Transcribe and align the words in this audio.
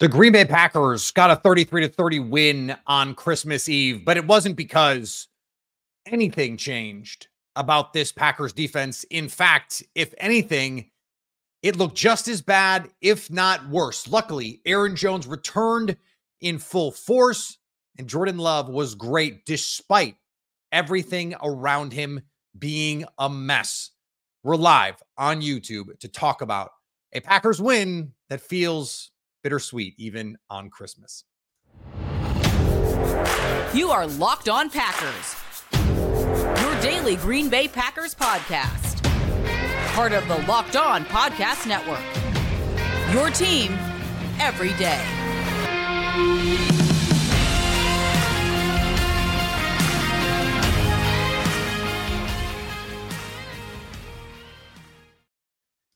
The 0.00 0.08
Green 0.08 0.32
Bay 0.32 0.44
Packers 0.44 1.12
got 1.12 1.30
a 1.30 1.36
33 1.36 1.82
to 1.82 1.88
30 1.88 2.18
win 2.18 2.76
on 2.88 3.14
Christmas 3.14 3.68
Eve, 3.68 4.04
but 4.04 4.16
it 4.16 4.26
wasn't 4.26 4.56
because 4.56 5.28
anything 6.04 6.56
changed 6.56 7.28
about 7.54 7.92
this 7.92 8.10
Packers 8.10 8.52
defense. 8.52 9.04
In 9.04 9.28
fact, 9.28 9.84
if 9.94 10.12
anything, 10.18 10.90
it 11.62 11.76
looked 11.76 11.94
just 11.96 12.26
as 12.26 12.42
bad, 12.42 12.88
if 13.00 13.30
not 13.30 13.68
worse. 13.68 14.08
Luckily, 14.08 14.60
Aaron 14.66 14.96
Jones 14.96 15.28
returned 15.28 15.96
in 16.40 16.58
full 16.58 16.90
force, 16.90 17.58
and 17.96 18.08
Jordan 18.08 18.38
Love 18.38 18.68
was 18.68 18.96
great 18.96 19.46
despite 19.46 20.16
everything 20.72 21.36
around 21.40 21.92
him 21.92 22.20
being 22.58 23.04
a 23.18 23.30
mess. 23.30 23.92
We're 24.42 24.56
live 24.56 25.00
on 25.16 25.40
YouTube 25.40 25.96
to 26.00 26.08
talk 26.08 26.42
about 26.42 26.72
a 27.12 27.20
Packers 27.20 27.60
win 27.60 28.12
that 28.28 28.40
feels 28.40 29.12
bittersweet 29.44 29.94
even 29.98 30.36
on 30.50 30.70
Christmas. 30.70 31.24
You 33.72 33.90
are 33.90 34.06
Locked 34.06 34.48
On 34.48 34.70
Packers, 34.70 35.36
your 36.62 36.80
daily 36.80 37.16
Green 37.16 37.48
Bay 37.48 37.68
Packers 37.68 38.14
podcast. 38.14 39.02
Part 39.94 40.12
of 40.12 40.26
the 40.26 40.38
Locked 40.48 40.76
On 40.76 41.04
Podcast 41.04 41.68
Network. 41.68 42.02
Your 43.12 43.30
team 43.30 43.72
every 44.40 44.72
day. 44.72 46.83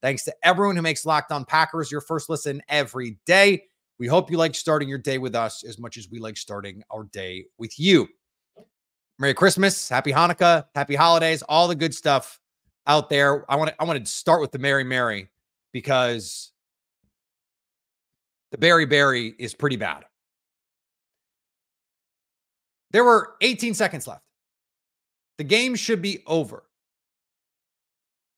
Thanks 0.00 0.24
to 0.24 0.34
everyone 0.42 0.76
who 0.76 0.82
makes 0.82 1.04
Locked 1.04 1.32
On 1.32 1.44
Packers 1.44 1.90
your 1.90 2.00
first 2.00 2.28
listen 2.28 2.62
every 2.68 3.18
day. 3.26 3.64
We 3.98 4.06
hope 4.06 4.30
you 4.30 4.38
like 4.38 4.54
starting 4.54 4.88
your 4.88 4.98
day 4.98 5.18
with 5.18 5.34
us 5.34 5.64
as 5.64 5.78
much 5.78 5.96
as 5.96 6.08
we 6.08 6.20
like 6.20 6.36
starting 6.36 6.84
our 6.90 7.04
day 7.04 7.46
with 7.58 7.78
you. 7.80 8.08
Merry 9.18 9.34
Christmas, 9.34 9.88
Happy 9.88 10.12
Hanukkah, 10.12 10.66
Happy 10.76 10.94
Holidays, 10.94 11.42
all 11.42 11.66
the 11.66 11.74
good 11.74 11.92
stuff 11.92 12.38
out 12.86 13.10
there. 13.10 13.44
I 13.50 13.56
want 13.56 13.70
to 13.70 13.82
I 13.82 13.84
want 13.84 14.04
to 14.04 14.10
start 14.10 14.40
with 14.40 14.52
the 14.52 14.58
Merry 14.60 14.84
Mary 14.84 15.28
because 15.72 16.52
the 18.52 18.58
Berry 18.58 18.86
Berry 18.86 19.34
is 19.38 19.52
pretty 19.54 19.76
bad. 19.76 20.04
There 22.92 23.04
were 23.04 23.34
18 23.40 23.74
seconds 23.74 24.06
left. 24.06 24.22
The 25.36 25.44
game 25.44 25.74
should 25.74 26.00
be 26.00 26.22
over. 26.26 26.64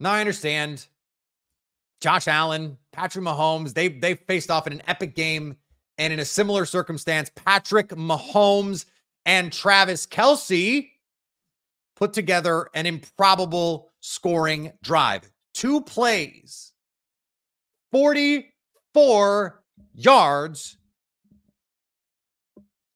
Now 0.00 0.12
I 0.12 0.20
understand 0.20 0.86
Josh 2.00 2.28
Allen, 2.28 2.78
Patrick 2.92 3.24
Mahomes, 3.24 3.74
they 3.74 3.88
they 3.88 4.14
faced 4.14 4.50
off 4.50 4.66
in 4.66 4.72
an 4.72 4.82
epic 4.86 5.14
game. 5.14 5.56
And 5.98 6.14
in 6.14 6.18
a 6.18 6.24
similar 6.24 6.64
circumstance, 6.64 7.30
Patrick 7.34 7.88
Mahomes 7.88 8.86
and 9.26 9.52
Travis 9.52 10.06
Kelce 10.06 10.88
put 11.94 12.14
together 12.14 12.68
an 12.74 12.86
improbable 12.86 13.90
scoring 14.00 14.72
drive. 14.83 15.30
Two 15.52 15.83
plays, 15.83 16.72
44 17.92 19.62
yards. 19.94 20.78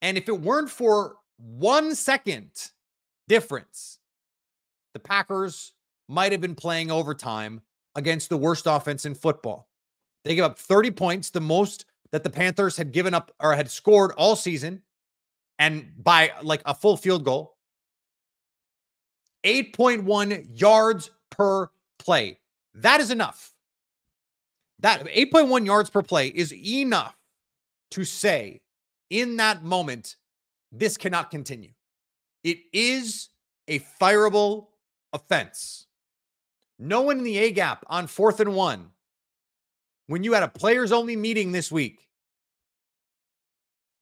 And 0.00 0.16
if 0.16 0.28
it 0.28 0.40
weren't 0.40 0.70
for 0.70 1.16
one 1.36 1.94
second 1.94 2.50
difference, 3.28 3.98
the 4.94 5.00
Packers 5.00 5.72
might 6.08 6.32
have 6.32 6.40
been 6.40 6.54
playing 6.54 6.90
overtime 6.90 7.60
against 7.96 8.28
the 8.28 8.36
worst 8.36 8.66
offense 8.66 9.04
in 9.06 9.14
football. 9.14 9.68
They 10.24 10.34
gave 10.34 10.44
up 10.44 10.58
30 10.58 10.90
points, 10.92 11.30
the 11.30 11.40
most 11.40 11.86
that 12.12 12.22
the 12.22 12.30
Panthers 12.30 12.76
had 12.76 12.92
given 12.92 13.14
up 13.14 13.32
or 13.40 13.54
had 13.54 13.70
scored 13.70 14.12
all 14.12 14.36
season, 14.36 14.82
and 15.58 15.92
by 16.02 16.32
like 16.42 16.62
a 16.64 16.74
full 16.74 16.96
field 16.96 17.24
goal. 17.24 17.56
8.1 19.44 20.58
yards 20.58 21.10
per 21.30 21.68
play. 21.98 22.38
That 22.74 23.00
is 23.00 23.10
enough. 23.10 23.52
That 24.80 25.04
8.1 25.06 25.66
yards 25.66 25.90
per 25.90 26.02
play 26.02 26.28
is 26.28 26.52
enough 26.52 27.16
to 27.92 28.04
say 28.04 28.62
in 29.10 29.36
that 29.36 29.62
moment, 29.62 30.16
this 30.72 30.96
cannot 30.96 31.30
continue. 31.30 31.70
It 32.42 32.58
is 32.72 33.28
a 33.68 33.78
fireable 34.00 34.68
offense. 35.12 35.83
No 36.78 37.02
one 37.02 37.18
in 37.18 37.24
the 37.24 37.38
A 37.38 37.50
gap 37.50 37.84
on 37.88 38.06
fourth 38.06 38.40
and 38.40 38.54
one. 38.54 38.90
When 40.06 40.24
you 40.24 40.32
had 40.32 40.42
a 40.42 40.48
players 40.48 40.92
only 40.92 41.16
meeting 41.16 41.52
this 41.52 41.72
week 41.72 42.08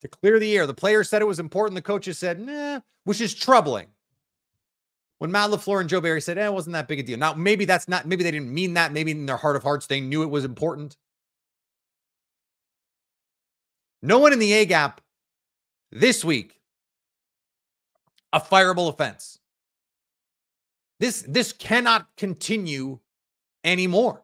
to 0.01 0.09
clear 0.09 0.39
the 0.39 0.57
air, 0.57 0.67
the 0.67 0.75
players 0.75 1.09
said 1.09 1.23
it 1.23 1.27
was 1.27 1.39
important. 1.39 1.77
The 1.77 1.83
coaches 1.83 2.19
said, 2.19 2.41
nah, 2.41 2.81
which 3.05 3.21
is 3.21 3.35
troubling. 3.35 3.87
When 5.19 5.31
Matt 5.31 5.51
LaFleur 5.51 5.81
and 5.81 5.89
Joe 5.89 6.01
Barry 6.01 6.21
said, 6.21 6.39
eh, 6.39 6.47
it 6.47 6.53
wasn't 6.53 6.73
that 6.73 6.89
big 6.89 6.99
a 6.99 7.03
deal. 7.05 7.19
Now, 7.19 7.35
maybe 7.35 7.65
that's 7.65 7.87
not, 7.87 8.07
maybe 8.07 8.25
they 8.25 8.33
didn't 8.33 8.53
mean 8.53 8.75
that. 8.75 8.93
Maybe 8.93 9.13
in 9.13 9.27
their 9.27 9.37
heart 9.37 9.55
of 9.55 9.63
hearts, 9.63 9.87
they 9.87 10.01
knew 10.01 10.25
it 10.25 10.31
was 10.31 10.45
important. 10.45 10.97
No 14.03 14.19
one 14.19 14.33
in 14.33 14.41
the 14.41 14.53
A 14.55 14.65
gap 14.67 15.01
this 15.93 16.25
week, 16.25 16.61
a 18.33 18.41
fireable 18.41 18.89
offense. 18.89 19.39
This 21.03 21.23
this 21.27 21.53
cannot 21.53 22.07
continue 22.17 23.01
anymore. 23.65 24.23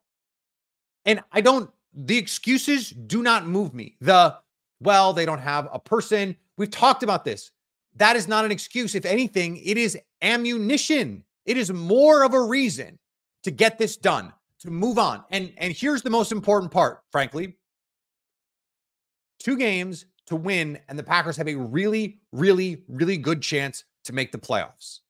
And 1.04 1.24
I 1.32 1.40
don't 1.40 1.68
the 1.92 2.16
excuses 2.16 2.90
do 2.90 3.20
not 3.20 3.48
move 3.48 3.74
me. 3.74 3.96
The 4.00 4.36
well, 4.78 5.12
they 5.12 5.26
don't 5.26 5.40
have 5.40 5.68
a 5.72 5.80
person. 5.80 6.36
We've 6.56 6.70
talked 6.70 7.02
about 7.02 7.24
this. 7.24 7.50
That 7.96 8.14
is 8.14 8.28
not 8.28 8.44
an 8.44 8.52
excuse. 8.52 8.94
If 8.94 9.04
anything, 9.04 9.56
it 9.56 9.76
is 9.76 9.98
ammunition. 10.22 11.24
It 11.46 11.56
is 11.56 11.72
more 11.72 12.22
of 12.22 12.32
a 12.32 12.40
reason 12.40 13.00
to 13.42 13.50
get 13.50 13.76
this 13.76 13.96
done, 13.96 14.32
to 14.60 14.70
move 14.70 15.00
on. 15.00 15.24
And 15.32 15.52
and 15.56 15.72
here's 15.72 16.02
the 16.02 16.10
most 16.10 16.30
important 16.30 16.70
part, 16.70 17.02
frankly. 17.10 17.56
Two 19.40 19.56
games 19.56 20.06
to 20.26 20.36
win 20.36 20.78
and 20.88 20.96
the 20.96 21.02
Packers 21.02 21.38
have 21.38 21.48
a 21.48 21.56
really 21.56 22.20
really 22.30 22.84
really 22.86 23.16
good 23.16 23.42
chance 23.42 23.82
to 24.04 24.12
make 24.12 24.30
the 24.30 24.38
playoffs. 24.38 25.00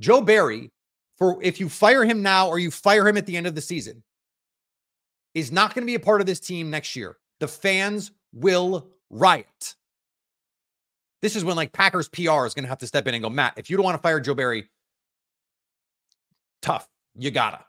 Joe 0.00 0.20
Barry, 0.20 0.70
for 1.18 1.38
if 1.42 1.60
you 1.60 1.68
fire 1.68 2.04
him 2.04 2.22
now 2.22 2.48
or 2.48 2.58
you 2.58 2.70
fire 2.70 3.06
him 3.06 3.16
at 3.16 3.26
the 3.26 3.36
end 3.36 3.46
of 3.46 3.54
the 3.54 3.60
season, 3.60 4.02
is 5.34 5.52
not 5.52 5.74
going 5.74 5.82
to 5.82 5.86
be 5.86 5.94
a 5.94 6.00
part 6.00 6.20
of 6.20 6.26
this 6.26 6.40
team 6.40 6.70
next 6.70 6.96
year. 6.96 7.16
The 7.40 7.48
fans 7.48 8.10
will 8.32 8.88
riot. 9.10 9.74
This 11.22 11.36
is 11.36 11.44
when 11.44 11.56
like 11.56 11.72
Packers 11.72 12.08
PR 12.08 12.46
is 12.46 12.54
going 12.54 12.64
to 12.64 12.68
have 12.68 12.78
to 12.78 12.86
step 12.86 13.06
in 13.06 13.14
and 13.14 13.22
go, 13.22 13.30
Matt, 13.30 13.54
if 13.56 13.68
you 13.68 13.76
don't 13.76 13.84
want 13.84 13.96
to 13.96 14.02
fire 14.02 14.20
Joe 14.20 14.34
Barry, 14.34 14.68
tough. 16.62 16.88
You 17.18 17.30
gotta. 17.30 17.64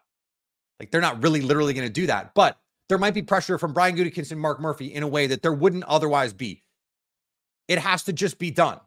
Like 0.79 0.91
they're 0.91 1.01
not 1.01 1.23
really 1.23 1.41
literally 1.41 1.73
going 1.73 1.87
to 1.87 1.93
do 1.93 2.07
that, 2.07 2.33
but 2.35 2.57
there 2.89 2.97
might 2.97 3.13
be 3.13 3.21
pressure 3.21 3.57
from 3.57 3.73
Brian 3.73 3.95
Gutekunst 3.95 4.31
and 4.31 4.39
Mark 4.39 4.59
Murphy 4.59 4.93
in 4.93 5.03
a 5.03 5.07
way 5.07 5.27
that 5.27 5.41
there 5.41 5.53
wouldn't 5.53 5.83
otherwise 5.85 6.33
be. 6.33 6.63
It 7.67 7.79
has 7.79 8.03
to 8.03 8.13
just 8.13 8.39
be 8.39 8.51
done. 8.51 8.79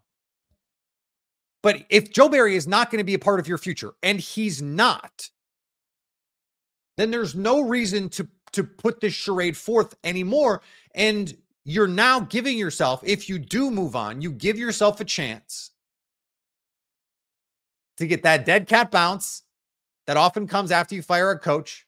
But 1.63 1.85
if 1.91 2.11
Joe 2.11 2.29
Barry 2.29 2.57
is 2.57 2.67
not 2.67 2.91
going 2.91 2.99
to 2.99 3.05
be 3.05 3.15
a 3.15 3.19
part 3.19 3.41
of 3.41 3.47
your 3.47 3.59
future, 3.59 3.93
and 4.03 4.19
he's 4.19 4.63
not, 4.63 5.29
then 6.97 7.11
there's 7.11 7.35
no 7.35 7.61
reason 7.61 8.09
to 8.11 8.29
to 8.53 8.65
put 8.65 9.01
this 9.01 9.15
charade 9.15 9.57
forth 9.57 9.95
anymore. 10.03 10.63
And 10.95 11.37
you're 11.65 11.87
now 11.87 12.21
giving 12.21 12.59
yourself, 12.59 13.01
if 13.05 13.29
you 13.29 13.39
do 13.39 13.71
move 13.71 13.95
on, 13.95 14.21
you 14.21 14.33
give 14.33 14.59
yourself 14.59 15.01
a 15.01 15.05
chance 15.05 15.71
to 17.99 18.07
get 18.07 18.23
that 18.23 18.45
dead 18.45 18.67
cat 18.67 18.91
bounce 18.91 19.43
that 20.07 20.17
often 20.17 20.47
comes 20.47 20.73
after 20.73 20.95
you 20.95 21.03
fire 21.03 21.31
a 21.31 21.39
coach. 21.39 21.87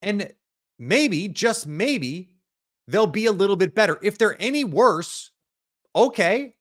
And 0.00 0.32
maybe, 0.78 1.28
just 1.28 1.66
maybe, 1.66 2.30
they'll 2.88 3.06
be 3.06 3.26
a 3.26 3.32
little 3.32 3.56
bit 3.56 3.74
better. 3.74 3.98
If 4.02 4.16
they're 4.16 4.40
any 4.40 4.64
worse, 4.64 5.30
okay, 5.94 6.54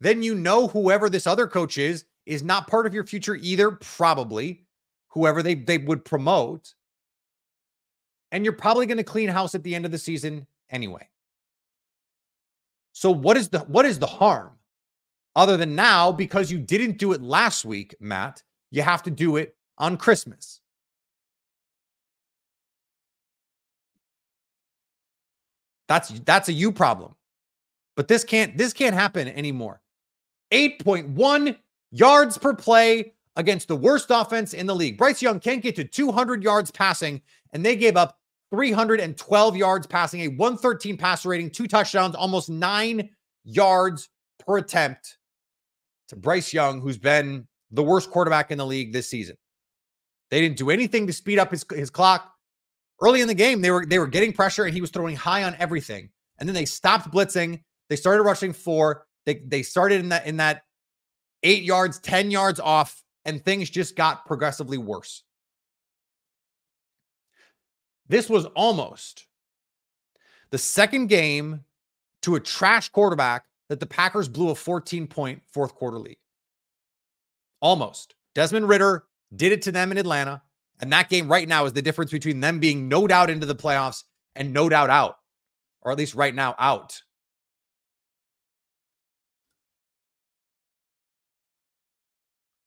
then 0.00 0.22
you 0.22 0.34
know 0.34 0.68
whoever 0.68 1.08
this 1.08 1.26
other 1.26 1.46
coach 1.46 1.78
is 1.78 2.04
is 2.26 2.42
not 2.42 2.66
part 2.66 2.86
of 2.86 2.94
your 2.94 3.04
future 3.04 3.36
either, 3.36 3.72
probably 3.72 4.64
whoever 5.08 5.42
they, 5.42 5.54
they 5.54 5.78
would 5.78 6.04
promote. 6.04 6.74
And 8.32 8.44
you're 8.44 8.52
probably 8.52 8.86
going 8.86 8.98
to 8.98 9.04
clean 9.04 9.28
house 9.28 9.54
at 9.54 9.62
the 9.62 9.74
end 9.74 9.84
of 9.84 9.90
the 9.90 9.98
season 9.98 10.46
anyway. 10.70 11.08
So 12.92 13.10
what 13.10 13.36
is 13.36 13.48
the 13.48 13.60
what 13.60 13.86
is 13.86 13.98
the 13.98 14.06
harm? 14.06 14.52
Other 15.36 15.56
than 15.56 15.74
now, 15.74 16.10
because 16.10 16.50
you 16.50 16.58
didn't 16.58 16.98
do 16.98 17.12
it 17.12 17.22
last 17.22 17.64
week, 17.64 17.94
Matt, 18.00 18.42
you 18.70 18.82
have 18.82 19.02
to 19.04 19.10
do 19.10 19.36
it 19.36 19.56
on 19.78 19.96
Christmas. 19.96 20.60
That's 25.88 26.10
that's 26.20 26.48
a 26.48 26.52
you 26.52 26.70
problem. 26.70 27.14
But 27.96 28.06
this 28.06 28.22
can't 28.22 28.56
this 28.56 28.72
can't 28.72 28.94
happen 28.94 29.28
anymore. 29.28 29.80
8.1 30.52 31.56
yards 31.90 32.38
per 32.38 32.54
play 32.54 33.12
against 33.36 33.68
the 33.68 33.76
worst 33.76 34.06
offense 34.10 34.54
in 34.54 34.66
the 34.66 34.74
league. 34.74 34.98
Bryce 34.98 35.22
Young 35.22 35.40
can't 35.40 35.62
get 35.62 35.76
to 35.76 35.84
200 35.84 36.42
yards 36.42 36.70
passing, 36.70 37.22
and 37.52 37.64
they 37.64 37.76
gave 37.76 37.96
up 37.96 38.18
312 38.50 39.56
yards 39.56 39.86
passing, 39.86 40.20
a 40.22 40.28
113 40.28 40.96
passer 40.96 41.28
rating, 41.28 41.50
two 41.50 41.66
touchdowns, 41.66 42.14
almost 42.14 42.50
nine 42.50 43.10
yards 43.44 44.08
per 44.44 44.58
attempt 44.58 45.18
to 46.08 46.16
Bryce 46.16 46.52
Young, 46.52 46.80
who's 46.80 46.98
been 46.98 47.46
the 47.70 47.82
worst 47.82 48.10
quarterback 48.10 48.50
in 48.50 48.58
the 48.58 48.66
league 48.66 48.92
this 48.92 49.08
season. 49.08 49.36
They 50.30 50.40
didn't 50.40 50.58
do 50.58 50.70
anything 50.70 51.06
to 51.06 51.12
speed 51.12 51.38
up 51.38 51.50
his, 51.50 51.64
his 51.72 51.90
clock. 51.90 52.32
Early 53.02 53.20
in 53.20 53.28
the 53.28 53.34
game, 53.34 53.62
they 53.62 53.70
were 53.70 53.86
they 53.86 53.98
were 53.98 54.06
getting 54.06 54.32
pressure 54.32 54.64
and 54.64 54.74
he 54.74 54.82
was 54.82 54.90
throwing 54.90 55.16
high 55.16 55.44
on 55.44 55.56
everything. 55.58 56.10
And 56.38 56.48
then 56.48 56.54
they 56.54 56.66
stopped 56.66 57.10
blitzing. 57.10 57.62
They 57.88 57.96
started 57.96 58.22
rushing 58.24 58.52
four. 58.52 59.06
They 59.26 59.34
they 59.46 59.62
started 59.62 60.00
in 60.00 60.08
that 60.10 60.26
in 60.26 60.38
that 60.38 60.62
eight 61.42 61.62
yards, 61.62 61.98
10 62.00 62.30
yards 62.30 62.60
off, 62.60 63.02
and 63.24 63.42
things 63.44 63.70
just 63.70 63.96
got 63.96 64.26
progressively 64.26 64.78
worse. 64.78 65.22
This 68.08 68.28
was 68.28 68.46
almost 68.56 69.26
the 70.50 70.58
second 70.58 71.06
game 71.06 71.64
to 72.22 72.34
a 72.34 72.40
trash 72.40 72.88
quarterback 72.88 73.44
that 73.68 73.80
the 73.80 73.86
Packers 73.86 74.28
blew 74.28 74.50
a 74.50 74.54
14 74.54 75.06
point 75.06 75.42
fourth 75.52 75.74
quarter 75.74 75.98
lead. 75.98 76.18
Almost. 77.60 78.14
Desmond 78.34 78.68
Ridder 78.68 79.04
did 79.34 79.52
it 79.52 79.62
to 79.62 79.72
them 79.72 79.92
in 79.92 79.98
Atlanta. 79.98 80.42
And 80.80 80.92
that 80.92 81.10
game 81.10 81.28
right 81.28 81.46
now 81.46 81.66
is 81.66 81.72
the 81.72 81.82
difference 81.82 82.10
between 82.10 82.40
them 82.40 82.58
being 82.58 82.88
no 82.88 83.06
doubt 83.06 83.30
into 83.30 83.46
the 83.46 83.54
playoffs 83.54 84.04
and 84.34 84.52
no 84.52 84.68
doubt 84.68 84.90
out, 84.90 85.18
or 85.82 85.92
at 85.92 85.98
least 85.98 86.14
right 86.14 86.34
now 86.34 86.54
out. 86.58 87.02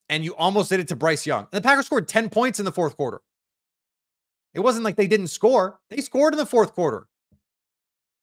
And 0.08 0.24
you 0.24 0.34
almost 0.36 0.68
did 0.68 0.80
it 0.80 0.88
to 0.88 0.96
Bryce 0.96 1.26
Young. 1.26 1.46
And 1.52 1.62
the 1.62 1.66
Packers 1.66 1.86
scored 1.86 2.08
10 2.08 2.30
points 2.30 2.58
in 2.58 2.64
the 2.64 2.72
fourth 2.72 2.96
quarter. 2.96 3.20
It 4.52 4.60
wasn't 4.60 4.84
like 4.84 4.96
they 4.96 5.06
didn't 5.06 5.28
score, 5.28 5.80
they 5.90 6.00
scored 6.00 6.34
in 6.34 6.38
the 6.38 6.46
fourth 6.46 6.74
quarter. 6.74 7.08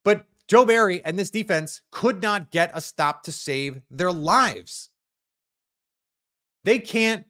But 0.04 0.26
Joe 0.48 0.66
Barry 0.66 1.04
and 1.04 1.18
this 1.18 1.30
defense 1.30 1.82
could 1.92 2.22
not 2.22 2.52
get 2.52 2.72
a 2.74 2.82
stop 2.82 3.24
to 3.24 3.32
save 3.32 3.82
their 3.90 4.12
lives. 4.12 4.90
They 6.64 6.80
can't 6.80 7.26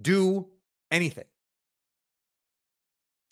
do 0.00 0.48
anything. 0.90 1.24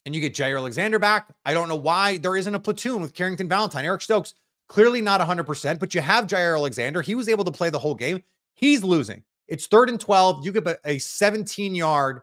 And 0.07 0.15
you 0.15 0.21
get 0.21 0.35
Jaire 0.35 0.57
Alexander 0.59 0.99
back. 0.99 1.29
I 1.45 1.53
don't 1.53 1.69
know 1.69 1.77
why 1.77 2.19
there 2.19 2.37
isn't 2.37 2.55
a 2.55 2.61
platoon 2.61 3.03
with 3.03 3.15
Carrington 3.15 3.49
Valentine. 3.49 3.85
Eric 3.85 4.03
Stokes, 4.03 4.35
clearly 4.69 5.01
not 5.01 5.21
100%, 5.21 5.79
but 5.79 5.95
you 5.95 6.01
have 6.01 6.27
Jaire 6.27 6.57
Alexander. 6.57 7.03
He 7.03 7.15
was 7.15 7.29
able 7.29 7.45
to 7.45 7.53
play 7.53 7.71
the 7.71 7.79
whole 7.79 7.95
game. 7.95 8.23
He's 8.55 8.83
losing. 8.83 9.23
It's 9.51 9.67
third 9.67 9.91
and 9.91 10.01
12. 10.01 10.47
You 10.47 10.53
give 10.53 10.67
a 10.85 10.99
17 10.99 11.75
yard 11.75 12.23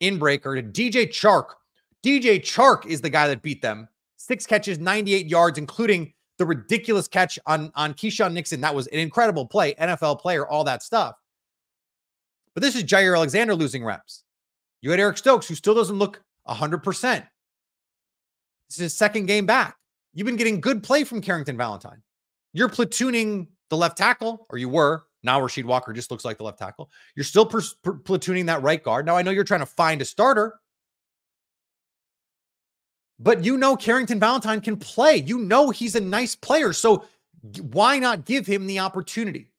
inbreaker 0.00 0.54
to 0.54 0.62
DJ 0.62 1.08
Chark, 1.08 1.54
DJ 2.04 2.40
Chark 2.40 2.86
is 2.86 3.00
the 3.00 3.10
guy 3.10 3.28
that 3.28 3.42
beat 3.42 3.62
them. 3.62 3.88
Six 4.16 4.46
catches, 4.46 4.78
98 4.78 5.26
yards, 5.26 5.58
including 5.58 6.12
the 6.38 6.46
ridiculous 6.46 7.08
catch 7.08 7.38
on, 7.46 7.72
on 7.74 7.94
Keisean 7.94 8.32
Nixon. 8.32 8.60
That 8.60 8.74
was 8.74 8.86
an 8.88 8.98
incredible 8.98 9.46
play, 9.46 9.74
NFL 9.74 10.20
player, 10.20 10.46
all 10.46 10.64
that 10.64 10.82
stuff. 10.82 11.16
But 12.54 12.62
this 12.62 12.76
is 12.76 12.84
Jaire 12.84 13.16
Alexander 13.16 13.54
losing 13.54 13.84
reps. 13.84 14.24
You 14.80 14.90
had 14.90 15.00
Eric 15.00 15.18
Stokes, 15.18 15.48
who 15.48 15.54
still 15.54 15.74
doesn't 15.74 15.98
look 15.98 16.22
100%. 16.48 16.82
This 17.02 17.26
is 18.70 18.76
his 18.76 18.96
second 18.96 19.26
game 19.26 19.46
back. 19.46 19.76
You've 20.14 20.26
been 20.26 20.36
getting 20.36 20.60
good 20.60 20.82
play 20.82 21.04
from 21.04 21.20
Carrington 21.20 21.56
Valentine. 21.56 22.02
You're 22.52 22.68
platooning 22.68 23.48
the 23.70 23.76
left 23.76 23.98
tackle, 23.98 24.46
or 24.50 24.58
you 24.58 24.68
were. 24.68 25.04
Now 25.22 25.40
Rasheed 25.40 25.64
Walker 25.64 25.92
just 25.92 26.10
looks 26.10 26.24
like 26.24 26.38
the 26.38 26.44
left 26.44 26.58
tackle. 26.58 26.90
You're 27.16 27.24
still 27.24 27.46
per- 27.46 27.62
per- 27.82 27.98
platooning 27.98 28.46
that 28.46 28.62
right 28.62 28.82
guard. 28.82 29.06
Now 29.06 29.16
I 29.16 29.22
know 29.22 29.30
you're 29.30 29.44
trying 29.44 29.60
to 29.60 29.66
find 29.66 30.00
a 30.00 30.04
starter, 30.04 30.60
but 33.18 33.44
you 33.44 33.56
know 33.56 33.76
Carrington 33.76 34.20
Valentine 34.20 34.60
can 34.60 34.76
play. 34.76 35.16
You 35.16 35.38
know 35.38 35.70
he's 35.70 35.96
a 35.96 36.00
nice 36.00 36.36
player. 36.36 36.72
So 36.72 37.04
why 37.60 37.98
not 37.98 38.24
give 38.24 38.46
him 38.46 38.66
the 38.66 38.78
opportunity? 38.78 39.50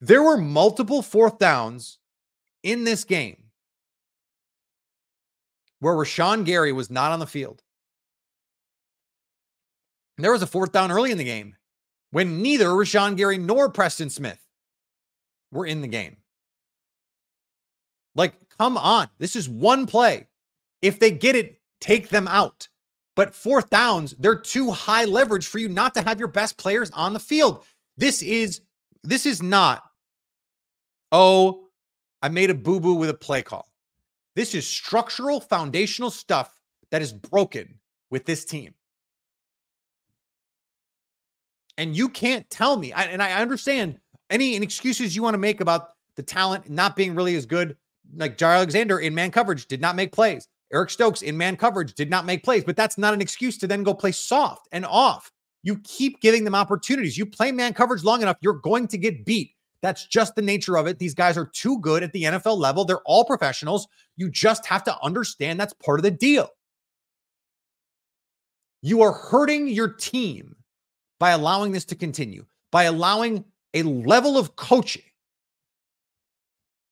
There 0.00 0.22
were 0.22 0.38
multiple 0.38 1.02
fourth 1.02 1.38
downs 1.38 1.98
in 2.62 2.84
this 2.84 3.04
game 3.04 3.44
where 5.80 5.94
Rashan 5.94 6.44
Gary 6.44 6.72
was 6.72 6.90
not 6.90 7.12
on 7.12 7.20
the 7.20 7.26
field. 7.26 7.62
And 10.16 10.24
there 10.24 10.32
was 10.32 10.42
a 10.42 10.46
fourth 10.46 10.72
down 10.72 10.90
early 10.90 11.10
in 11.10 11.18
the 11.18 11.24
game 11.24 11.56
when 12.10 12.42
neither 12.42 12.68
Rashan 12.68 13.16
Gary 13.16 13.38
nor 13.38 13.68
Preston 13.68 14.08
Smith 14.08 14.43
were 15.54 15.66
in 15.66 15.80
the 15.80 15.88
game. 15.88 16.18
Like, 18.14 18.34
come 18.58 18.76
on. 18.76 19.08
This 19.18 19.34
is 19.34 19.48
one 19.48 19.86
play. 19.86 20.28
If 20.82 20.98
they 20.98 21.10
get 21.10 21.36
it, 21.36 21.60
take 21.80 22.10
them 22.10 22.28
out. 22.28 22.68
But 23.16 23.34
fourth 23.34 23.70
downs, 23.70 24.14
they're 24.18 24.38
too 24.38 24.70
high 24.70 25.06
leverage 25.06 25.46
for 25.46 25.58
you 25.58 25.68
not 25.68 25.94
to 25.94 26.02
have 26.02 26.18
your 26.18 26.28
best 26.28 26.58
players 26.58 26.90
on 26.90 27.14
the 27.14 27.20
field. 27.20 27.64
This 27.96 28.22
is 28.22 28.60
this 29.02 29.24
is 29.24 29.42
not 29.42 29.82
oh, 31.14 31.68
I 32.20 32.28
made 32.28 32.50
a 32.50 32.54
boo-boo 32.54 32.94
with 32.94 33.08
a 33.08 33.14
play 33.14 33.42
call. 33.42 33.68
This 34.34 34.54
is 34.54 34.66
structural 34.66 35.40
foundational 35.40 36.10
stuff 36.10 36.52
that 36.90 37.02
is 37.02 37.12
broken 37.12 37.78
with 38.10 38.24
this 38.24 38.44
team. 38.44 38.74
And 41.78 41.96
you 41.96 42.08
can't 42.08 42.50
tell 42.50 42.76
me, 42.76 42.92
and 42.92 43.22
I 43.22 43.40
understand 43.40 44.00
any 44.34 44.56
excuses 44.56 45.14
you 45.14 45.22
want 45.22 45.34
to 45.34 45.38
make 45.38 45.60
about 45.60 45.90
the 46.16 46.22
talent 46.22 46.68
not 46.68 46.96
being 46.96 47.14
really 47.14 47.36
as 47.36 47.46
good. 47.46 47.76
Like 48.16 48.36
Jaire 48.36 48.56
Alexander 48.56 48.98
in 48.98 49.14
man 49.14 49.30
coverage 49.30 49.66
did 49.66 49.80
not 49.80 49.96
make 49.96 50.12
plays. 50.12 50.48
Eric 50.72 50.90
Stokes 50.90 51.22
in 51.22 51.36
man 51.36 51.56
coverage 51.56 51.94
did 51.94 52.10
not 52.10 52.26
make 52.26 52.42
plays, 52.42 52.64
but 52.64 52.76
that's 52.76 52.98
not 52.98 53.14
an 53.14 53.20
excuse 53.20 53.56
to 53.58 53.66
then 53.66 53.82
go 53.82 53.94
play 53.94 54.12
soft 54.12 54.68
and 54.72 54.84
off. 54.84 55.30
You 55.62 55.78
keep 55.84 56.20
giving 56.20 56.44
them 56.44 56.54
opportunities. 56.54 57.16
You 57.16 57.26
play 57.26 57.52
man 57.52 57.72
coverage 57.72 58.04
long 58.04 58.22
enough, 58.22 58.36
you're 58.40 58.54
going 58.54 58.88
to 58.88 58.98
get 58.98 59.24
beat. 59.24 59.52
That's 59.82 60.06
just 60.06 60.34
the 60.34 60.42
nature 60.42 60.76
of 60.78 60.86
it. 60.86 60.98
These 60.98 61.14
guys 61.14 61.36
are 61.36 61.46
too 61.46 61.78
good 61.78 62.02
at 62.02 62.12
the 62.12 62.24
NFL 62.24 62.58
level. 62.58 62.84
They're 62.84 63.02
all 63.04 63.24
professionals. 63.24 63.86
You 64.16 64.30
just 64.30 64.66
have 64.66 64.82
to 64.84 64.96
understand 65.02 65.60
that's 65.60 65.74
part 65.74 65.98
of 65.98 66.02
the 66.02 66.10
deal. 66.10 66.48
You 68.82 69.02
are 69.02 69.12
hurting 69.12 69.68
your 69.68 69.88
team 69.88 70.56
by 71.18 71.30
allowing 71.30 71.72
this 71.72 71.84
to 71.86 71.94
continue, 71.94 72.44
by 72.70 72.84
allowing 72.84 73.44
a 73.74 73.82
level 73.82 74.38
of 74.38 74.56
coaching. 74.56 75.02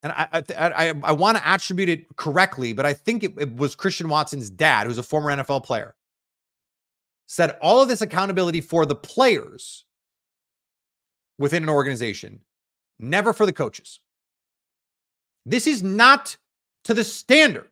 And 0.02 0.12
I 0.12 0.28
I, 0.32 0.42
I, 0.58 0.94
I 1.04 1.12
want 1.12 1.38
to 1.38 1.46
attribute 1.46 1.88
it 1.88 2.16
correctly, 2.16 2.72
but 2.72 2.84
I 2.84 2.92
think 2.92 3.24
it, 3.24 3.34
it 3.38 3.56
was 3.56 3.74
Christian 3.74 4.08
Watson's 4.08 4.50
dad, 4.50 4.86
who's 4.86 4.98
a 4.98 5.02
former 5.02 5.30
NFL 5.30 5.64
player, 5.64 5.94
said 7.26 7.56
all 7.62 7.80
of 7.80 7.88
this 7.88 8.02
accountability 8.02 8.60
for 8.60 8.84
the 8.84 8.96
players 8.96 9.84
within 11.38 11.62
an 11.62 11.68
organization, 11.68 12.40
never 12.98 13.32
for 13.32 13.46
the 13.46 13.52
coaches. 13.52 14.00
This 15.46 15.66
is 15.66 15.82
not 15.82 16.36
to 16.84 16.94
the 16.94 17.04
standard 17.04 17.70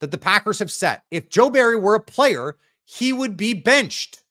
that 0.00 0.10
the 0.10 0.18
Packers 0.18 0.58
have 0.58 0.70
set. 0.70 1.04
If 1.10 1.28
Joe 1.28 1.50
Barry 1.50 1.76
were 1.76 1.94
a 1.94 2.00
player, 2.00 2.56
he 2.84 3.12
would 3.12 3.36
be 3.36 3.54
benched. 3.54 4.22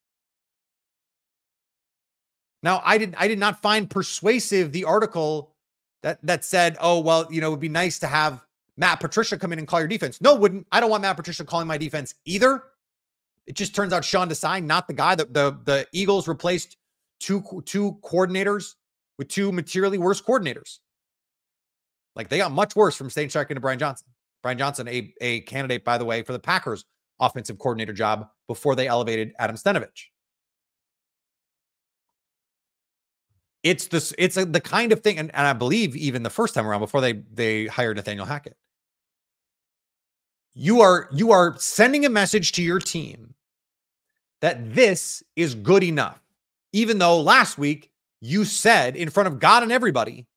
Now, 2.65 2.81
I 2.84 2.98
did 2.98 3.13
I 3.19 3.27
did 3.27 3.38
not 3.38 3.62
find 3.62 3.88
persuasive 3.88 4.72
the 4.72 4.86
article 4.86 5.53
that 6.01 6.17
that 6.24 6.43
said, 6.43 6.75
"Oh, 6.81 7.00
well, 7.00 7.27
you 7.31 7.39
know, 7.39 7.50
it 7.50 7.51
would 7.51 7.60
be 7.60 7.69
nice 7.69 8.00
to 8.00 8.07
have 8.07 8.43
Matt 8.75 9.00
Patricia 9.00 9.38
come 9.38 9.53
in 9.53 9.60
and 9.60 9.67
call 9.67 9.79
your 9.79 9.88
defense." 9.88 10.19
No, 10.19 10.34
wouldn't. 10.34 10.65
I 10.72 10.79
don't 10.79 10.89
want 10.89 11.03
Matt 11.03 11.15
Patricia 11.15 11.45
calling 11.45 11.67
my 11.67 11.77
defense 11.77 12.15
either. 12.25 12.63
It 13.45 13.55
just 13.55 13.75
turns 13.75 13.93
out 13.93 14.03
Sean 14.03 14.27
Desai, 14.27 14.63
not 14.63 14.88
the 14.88 14.95
guy 14.95 15.13
that 15.13 15.31
the 15.31 15.60
the 15.65 15.86
Eagles 15.91 16.27
replaced 16.27 16.77
two 17.19 17.43
two 17.65 18.00
coordinators 18.03 18.74
with 19.19 19.27
two 19.27 19.51
materially 19.51 20.00
worse 20.00 20.19
coordinators. 20.19 20.79
Like 22.15 22.29
they 22.29 22.39
got 22.39 22.51
much 22.51 22.75
worse 22.75 22.95
from 22.95 23.10
Shane 23.10 23.29
Steichen 23.29 23.53
to 23.53 23.60
Brian 23.60 23.77
Johnson. 23.77 24.07
Brian 24.41 24.57
Johnson, 24.57 24.88
a, 24.88 25.13
a 25.22 25.41
candidate, 25.41 25.86
by 25.86 26.00
the 26.00 26.05
way, 26.05 26.24
for 26.24 26.34
the 26.34 26.39
Packers 26.39 26.86
offensive 27.19 27.60
coordinator 27.60 27.93
job 27.93 28.27
before 28.48 28.75
they 28.75 28.88
elevated 28.88 29.34
Adam 29.38 29.55
Stenavich. 29.55 30.07
It's 33.65 33.88
this. 33.88 34.13
It's 34.19 34.38
a, 34.38 34.45
the 34.45 34.62
kind 34.62 34.91
of 34.91 35.01
thing, 35.01 35.17
and, 35.17 35.34
and 35.34 35.48
I 35.48 35.53
believe 35.53 35.95
even 35.95 36.22
the 36.22 36.29
first 36.29 36.53
time 36.53 36.67
around 36.67 36.81
before 36.81 37.01
they 37.01 37.13
they 37.34 37.65
hired 37.65 37.98
Nathaniel 37.98 38.27
Hackett. 38.27 38.55
You 40.53 40.81
are 40.81 41.10
you 41.12 41.31
are 41.31 41.55
sending 41.57 42.05
a 42.05 42.10
message 42.10 42.51
to 42.53 42.63
your 42.63 42.77
team 42.77 43.34
that 44.41 44.75
this 44.75 45.24
is 45.36 45.55
good 45.55 45.84
enough, 45.84 46.22
even 46.74 47.00
though 47.00 47.19
last 47.19 47.57
week 47.57 47.89
you 48.22 48.45
said 48.45 48.95
in 48.95 49.10
front 49.10 49.27
of 49.27 49.39
God 49.39 49.63
and 49.63 49.72
everybody 49.72 50.27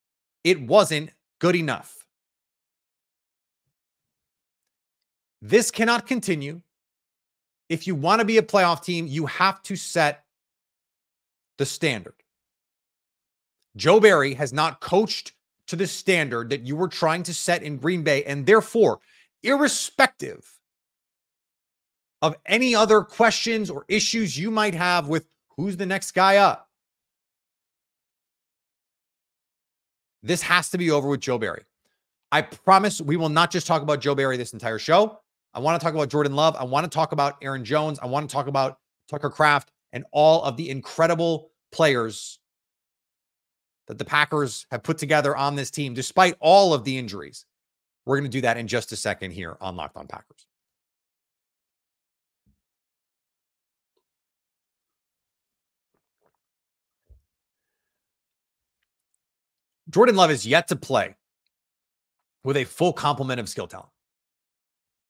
it 0.43 0.63
wasn't 0.63 1.11
good 1.39 1.55
enough. 1.55 2.07
This 5.43 5.71
cannot 5.71 6.07
continue. 6.07 6.63
If 7.69 7.87
you 7.87 7.95
want 7.95 8.21
to 8.21 8.25
be 8.25 8.39
a 8.39 8.43
playoff 8.43 8.83
team, 8.83 9.07
you 9.07 9.27
have 9.27 9.63
to 9.65 9.77
set 9.77 10.25
the 11.59 11.67
standard. 11.67 12.15
Joe 13.79 14.01
Barry 14.01 14.35
has 14.35 14.53
not 14.53 14.81
coached 14.81 15.33
to 15.69 15.77
the 15.77 15.87
standard 15.87 16.51
that 16.51 16.63
you 16.63 16.75
were 16.75 16.89
trying 16.89 17.23
to 17.23 17.33
set 17.35 17.63
in 17.63 17.77
Green 17.77 18.03
Bay. 18.03 18.25
And 18.25 18.45
therefore, 18.45 18.99
irrespective 19.43 20.47
of 22.21 22.37
any 22.45 22.75
other 22.75 23.03
questions 23.03 23.71
or 23.71 23.85
issues 23.89 24.37
you 24.37 24.51
might 24.51 24.75
have 24.75 25.09
with 25.09 25.25
who's 25.57 25.77
the 25.77 25.87
next 25.87 26.11
guy 26.11 26.39
up, 26.39 26.69
this 30.23 30.43
has 30.43 30.71
to 30.71 30.79
be 30.79 30.91
over 30.91 31.09
with 31.09 31.21
Joe 31.21 31.39
Barry. 31.39 31.63
I 32.33 32.43
promise 32.43 33.01
we 33.01 33.17
will 33.17 33.29
not 33.29 33.51
just 33.51 33.67
talk 33.67 33.83
about 33.83 34.01
Joe 34.01 34.15
Barry 34.15 34.37
this 34.37 34.53
entire 34.53 34.79
show. 34.79 35.21
I 35.55 35.61
want 35.61 35.81
to 35.81 35.85
talk 35.85 35.95
about 35.95 36.11
Jordan 36.11 36.35
Love. 36.35 36.57
I 36.57 36.65
want 36.65 36.85
to 36.85 36.91
talk 36.91 37.13
about 37.13 37.37
Aaron 37.41 37.65
Jones. 37.65 37.99
I 38.01 38.07
want 38.07 38.29
to 38.29 38.33
talk 38.33 38.49
about 38.49 38.79
Tucker 39.09 39.31
Kraft 39.31 39.71
and 39.93 40.05
all 40.13 40.43
of 40.43 40.57
the 40.57 40.69
incredible 40.69 41.51
players 41.73 42.38
that 43.89 43.99
the 43.99 44.05
Packers 44.05 44.67
have 44.71 44.83
put 44.83 44.99
together 44.99 45.37
on 45.37 45.57
this 45.57 45.71
team, 45.71 45.95
despite 45.95 46.37
all 46.41 46.73
of 46.73 46.85
the 46.85 46.97
injuries. 46.97 47.45
We're 48.05 48.19
going 48.19 48.31
to 48.31 48.37
do 48.37 48.43
that 48.43 48.57
in 48.57 48.69
just 48.69 48.93
a 48.93 48.97
second 48.97 49.33
here 49.33 49.57
on 49.61 49.77
Locked 49.77 49.97
On 49.97 50.07
Packers. 50.07 50.47
Jordan 59.91 60.17
Love 60.17 60.31
is 60.31 60.47
yet 60.47 60.69
to 60.69 60.77
play 60.77 61.17
with 62.45 62.59
a 62.59 62.65
full 62.65 62.93
complement 62.93 63.41
of 63.41 63.49
skill 63.49 63.67
talent. 63.67 63.89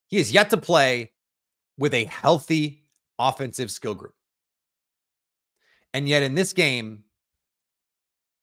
He 0.07 0.19
is 0.19 0.31
yet 0.31 0.51
to 0.51 0.57
play 0.57 1.13
with 1.77 1.95
a 1.95 2.05
healthy 2.05 2.85
offensive 3.19 3.73
skill 3.73 3.95
group. 3.95 4.15
And 5.93 6.09
yet 6.09 6.23
in 6.23 6.35
this 6.35 6.53
game, 6.53 7.05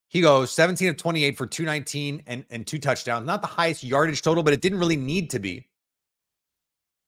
he 0.07 0.21
goes 0.21 0.51
17 0.51 0.89
of 0.89 0.97
28 0.97 1.37
for 1.37 1.45
219 1.45 2.23
and, 2.27 2.45
and 2.49 2.65
two 2.65 2.79
touchdowns. 2.79 3.25
Not 3.25 3.41
the 3.41 3.47
highest 3.47 3.83
yardage 3.83 4.21
total, 4.21 4.43
but 4.43 4.53
it 4.53 4.61
didn't 4.61 4.79
really 4.79 4.95
need 4.95 5.29
to 5.31 5.39
be. 5.39 5.67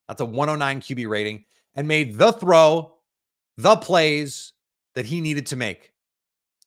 That's 0.07 0.21
a 0.21 0.25
109 0.25 0.81
QB 0.81 1.09
rating 1.09 1.45
and 1.75 1.87
made 1.87 2.17
the 2.17 2.31
throw, 2.31 2.95
the 3.57 3.75
plays 3.75 4.53
that 4.95 5.05
he 5.05 5.21
needed 5.21 5.45
to 5.47 5.55
make. 5.55 5.93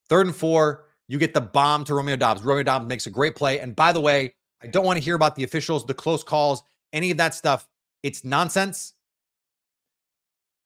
Third 0.08 0.26
and 0.26 0.36
four, 0.36 0.86
you 1.08 1.18
get 1.18 1.34
the 1.34 1.40
bomb 1.40 1.84
to 1.84 1.94
Romeo 1.94 2.16
Doubs. 2.16 2.42
Romeo 2.42 2.62
Doubs 2.62 2.86
makes 2.86 3.06
a 3.06 3.10
great 3.10 3.34
play. 3.34 3.58
And 3.60 3.74
by 3.74 3.92
the 3.92 4.00
way, 4.00 4.34
I 4.62 4.66
don't 4.66 4.84
want 4.84 4.98
to 4.98 5.04
hear 5.04 5.14
about 5.14 5.34
the 5.34 5.44
officials, 5.44 5.84
the 5.84 5.94
close 5.94 6.22
calls, 6.22 6.62
any 6.92 7.10
of 7.10 7.16
that 7.16 7.34
stuff. 7.34 7.68
It's 8.02 8.24
nonsense. 8.24 8.94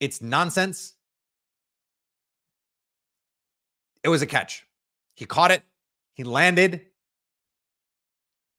It's 0.01 0.21
nonsense. 0.21 0.95
It 4.03 4.09
was 4.09 4.21
a 4.21 4.27
catch. 4.27 4.67
He 5.15 5.25
caught 5.25 5.51
it, 5.51 5.63
he 6.15 6.25
landed, 6.25 6.87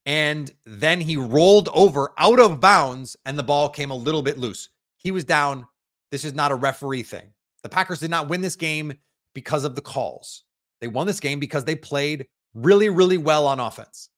and 0.05 0.51
then 0.65 1.01
he 1.01 1.17
rolled 1.17 1.69
over 1.73 2.13
out 2.17 2.39
of 2.39 2.59
bounds, 2.59 3.17
and 3.25 3.37
the 3.37 3.43
ball 3.43 3.69
came 3.69 3.91
a 3.91 3.95
little 3.95 4.21
bit 4.21 4.37
loose. 4.37 4.69
He 4.97 5.11
was 5.11 5.23
down. 5.23 5.65
This 6.11 6.23
is 6.23 6.33
not 6.33 6.51
a 6.51 6.55
referee 6.55 7.03
thing. 7.03 7.33
The 7.63 7.69
Packers 7.69 7.99
did 7.99 8.11
not 8.11 8.29
win 8.29 8.41
this 8.41 8.55
game 8.55 8.93
because 9.33 9.63
of 9.63 9.75
the 9.75 9.81
calls. 9.81 10.43
They 10.79 10.87
won 10.87 11.07
this 11.07 11.19
game 11.19 11.39
because 11.39 11.65
they 11.65 11.75
played 11.75 12.27
really, 12.53 12.89
really 12.89 13.17
well 13.17 13.47
on 13.47 13.59
offense. 13.59 14.09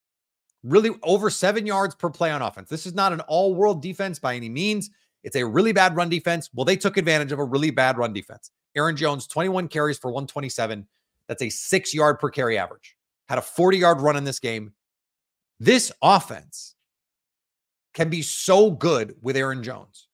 Really 0.62 0.90
over 1.02 1.30
seven 1.30 1.66
yards 1.66 1.94
per 1.94 2.10
play 2.10 2.30
on 2.30 2.42
offense. 2.42 2.68
This 2.68 2.84
is 2.84 2.94
not 2.94 3.12
an 3.12 3.20
all 3.20 3.54
world 3.54 3.80
defense 3.80 4.18
by 4.18 4.34
any 4.34 4.48
means. 4.48 4.90
It's 5.24 5.36
a 5.36 5.44
really 5.44 5.72
bad 5.72 5.96
run 5.96 6.08
defense. 6.08 6.50
Well, 6.52 6.64
they 6.64 6.76
took 6.76 6.96
advantage 6.96 7.32
of 7.32 7.38
a 7.38 7.44
really 7.44 7.70
bad 7.70 7.96
run 7.96 8.12
defense. 8.12 8.50
Aaron 8.76 8.96
Jones, 8.96 9.26
21 9.26 9.68
carries 9.68 9.98
for 9.98 10.10
127. 10.10 10.86
That's 11.28 11.42
a 11.42 11.50
six 11.50 11.94
yard 11.94 12.18
per 12.18 12.30
carry 12.30 12.58
average. 12.58 12.96
Had 13.28 13.38
a 13.38 13.42
40 13.42 13.78
yard 13.78 14.00
run 14.00 14.16
in 14.16 14.24
this 14.24 14.38
game. 14.38 14.72
This 15.60 15.92
offense 16.02 16.74
can 17.94 18.08
be 18.08 18.22
so 18.22 18.70
good 18.70 19.16
with 19.20 19.36
Aaron 19.36 19.62
Jones. 19.62 20.08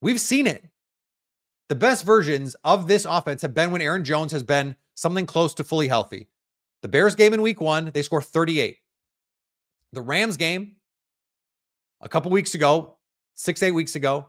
We've 0.00 0.20
seen 0.20 0.46
it. 0.46 0.64
The 1.68 1.74
best 1.74 2.04
versions 2.04 2.56
of 2.64 2.88
this 2.88 3.04
offense 3.04 3.42
have 3.42 3.54
been 3.54 3.70
when 3.70 3.82
Aaron 3.82 4.04
Jones 4.04 4.32
has 4.32 4.42
been 4.42 4.74
something 4.94 5.26
close 5.26 5.54
to 5.54 5.64
fully 5.64 5.88
healthy. 5.88 6.28
The 6.82 6.88
Bears 6.88 7.14
game 7.14 7.34
in 7.34 7.42
week 7.42 7.60
one, 7.60 7.90
they 7.92 8.02
score 8.02 8.22
38. 8.22 8.78
The 9.92 10.00
Rams 10.00 10.36
game 10.36 10.76
a 12.00 12.08
couple 12.08 12.30
weeks 12.30 12.54
ago, 12.54 12.96
six, 13.34 13.62
eight 13.62 13.72
weeks 13.72 13.96
ago. 13.96 14.26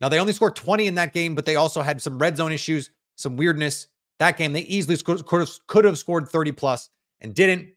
Now 0.00 0.08
they 0.08 0.20
only 0.20 0.32
scored 0.32 0.56
20 0.56 0.86
in 0.86 0.94
that 0.96 1.12
game, 1.12 1.34
but 1.34 1.46
they 1.46 1.56
also 1.56 1.82
had 1.82 2.00
some 2.00 2.18
red 2.18 2.36
zone 2.36 2.52
issues, 2.52 2.90
some 3.16 3.36
weirdness. 3.36 3.88
That 4.18 4.38
game, 4.38 4.52
they 4.52 4.60
easily 4.62 4.96
could, 4.96 5.40
have, 5.40 5.66
could 5.66 5.84
have 5.84 5.98
scored 5.98 6.28
30 6.28 6.52
plus 6.52 6.90
and 7.20 7.34
didn't. 7.34 7.68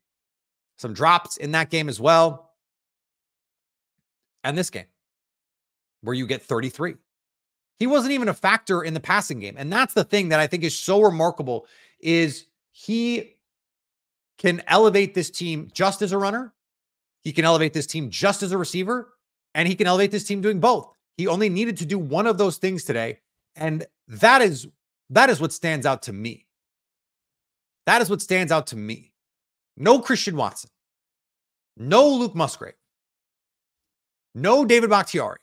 Some 0.78 0.94
drops 0.94 1.38
in 1.38 1.52
that 1.52 1.70
game 1.70 1.90
as 1.90 2.00
well. 2.00 2.52
And 4.44 4.58
this 4.58 4.70
game, 4.70 4.86
where 6.02 6.16
you 6.16 6.26
get 6.26 6.42
33. 6.42 6.96
He 7.78 7.88
wasn't 7.88 8.14
even 8.14 8.30
a 8.30 8.34
factor 8.34 8.84
in 8.84 8.94
the 8.94 9.00
passing 9.00 9.40
game. 9.40 9.56
And 9.58 9.72
that's 9.72 9.94
the 9.94 10.04
thing 10.04 10.30
that 10.30 10.40
I 10.40 10.48
think 10.48 10.64
is 10.64 10.78
so 10.78 11.02
remarkable 11.02 11.66
is 12.00 12.46
he 12.72 13.36
can 14.38 14.64
elevate 14.68 15.14
this 15.14 15.30
team 15.30 15.70
just 15.74 16.02
as 16.02 16.14
a 16.14 16.18
runner. 16.18 16.54
He 17.22 17.34
can 17.34 17.46
elevate 17.46 17.74
this 17.74 17.86
team 17.86 18.10
just 18.10 18.42
as 18.42 18.54
a 18.54 18.58
receiver, 18.58 19.14
and 19.54 19.68
he 19.68 19.76
can 19.76 19.88
elevate 19.88 20.12
this 20.12 20.24
team 20.24 20.42
doing 20.42 20.60
both. 20.60 20.90
He 21.18 21.28
only 21.28 21.50
needed 21.50 21.78
to 21.78 21.86
do 21.86 22.00
one 22.00 22.26
of 22.26 22.38
those 22.38 22.58
things 22.58 22.86
today, 22.86 23.20
and 23.58 23.86
that 24.08 24.42
is 24.42 24.68
that 25.10 25.30
is 25.30 25.40
what 25.42 25.54
stands 25.54 25.86
out 25.86 26.04
to 26.04 26.14
me. 26.14 26.46
That 27.86 28.02
is 28.02 28.10
what 28.10 28.22
stands 28.22 28.52
out 28.52 28.68
to 28.68 28.76
me. 28.76 29.14
No 29.76 30.00
Christian 30.00 30.36
Watson. 30.36 30.70
No 31.78 32.08
Luke 32.10 32.36
Musgrave. 32.36 32.74
No 34.36 34.66
David 34.66 34.90
Bakhtiari. 34.90 35.40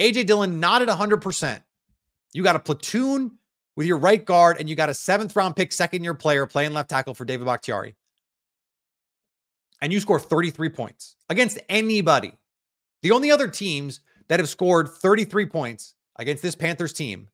AJ 0.00 0.26
Dillon 0.26 0.60
not 0.60 0.82
at 0.82 0.88
100%. 0.88 1.62
You 2.32 2.42
got 2.42 2.56
a 2.56 2.60
platoon 2.60 3.38
with 3.76 3.86
your 3.86 3.98
right 3.98 4.24
guard 4.24 4.58
and 4.58 4.68
you 4.68 4.76
got 4.76 4.90
a 4.90 4.94
seventh 4.94 5.34
round 5.34 5.56
pick, 5.56 5.72
second 5.72 6.04
year 6.04 6.14
player 6.14 6.46
playing 6.46 6.72
left 6.72 6.90
tackle 6.90 7.14
for 7.14 7.24
David 7.24 7.46
Bakhtiari. 7.46 7.94
And 9.80 9.92
you 9.92 10.00
score 10.00 10.20
33 10.20 10.68
points 10.68 11.16
against 11.28 11.58
anybody. 11.68 12.32
The 13.02 13.10
only 13.10 13.30
other 13.30 13.48
teams 13.48 14.00
that 14.28 14.40
have 14.40 14.48
scored 14.48 14.88
33 14.88 15.46
points 15.46 15.94
against 16.16 16.42
this 16.42 16.54
Panthers 16.54 16.92
team 16.92 17.28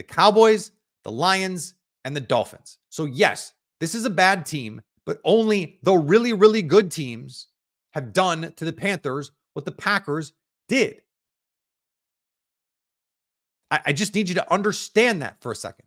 the 0.00 0.04
Cowboys, 0.04 0.72
the 1.04 1.12
Lions, 1.12 1.74
and 2.06 2.16
the 2.16 2.22
Dolphins. 2.22 2.78
So, 2.88 3.04
yes, 3.04 3.52
this 3.80 3.94
is 3.94 4.06
a 4.06 4.10
bad 4.10 4.46
team, 4.46 4.80
but 5.04 5.20
only 5.24 5.78
the 5.82 5.92
really, 5.92 6.32
really 6.32 6.62
good 6.62 6.90
teams 6.90 7.48
have 7.90 8.14
done 8.14 8.50
to 8.56 8.64
the 8.64 8.72
Panthers 8.72 9.30
what 9.52 9.66
the 9.66 9.72
Packers 9.72 10.32
did. 10.70 11.02
I, 13.70 13.80
I 13.86 13.92
just 13.92 14.14
need 14.14 14.30
you 14.30 14.36
to 14.36 14.50
understand 14.50 15.20
that 15.20 15.36
for 15.42 15.52
a 15.52 15.56
second. 15.56 15.84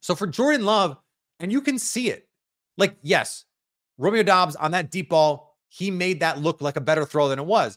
So, 0.00 0.14
for 0.14 0.26
Jordan 0.26 0.64
Love, 0.64 0.96
and 1.40 1.52
you 1.52 1.60
can 1.60 1.78
see 1.78 2.08
it, 2.08 2.26
like, 2.78 2.96
yes, 3.02 3.44
Romeo 3.98 4.22
Doubs 4.22 4.56
on 4.56 4.70
that 4.70 4.90
deep 4.90 5.10
ball, 5.10 5.58
he 5.68 5.90
made 5.90 6.20
that 6.20 6.40
look 6.40 6.62
like 6.62 6.76
a 6.76 6.80
better 6.80 7.04
throw 7.04 7.28
than 7.28 7.38
it 7.38 7.44
was. 7.44 7.76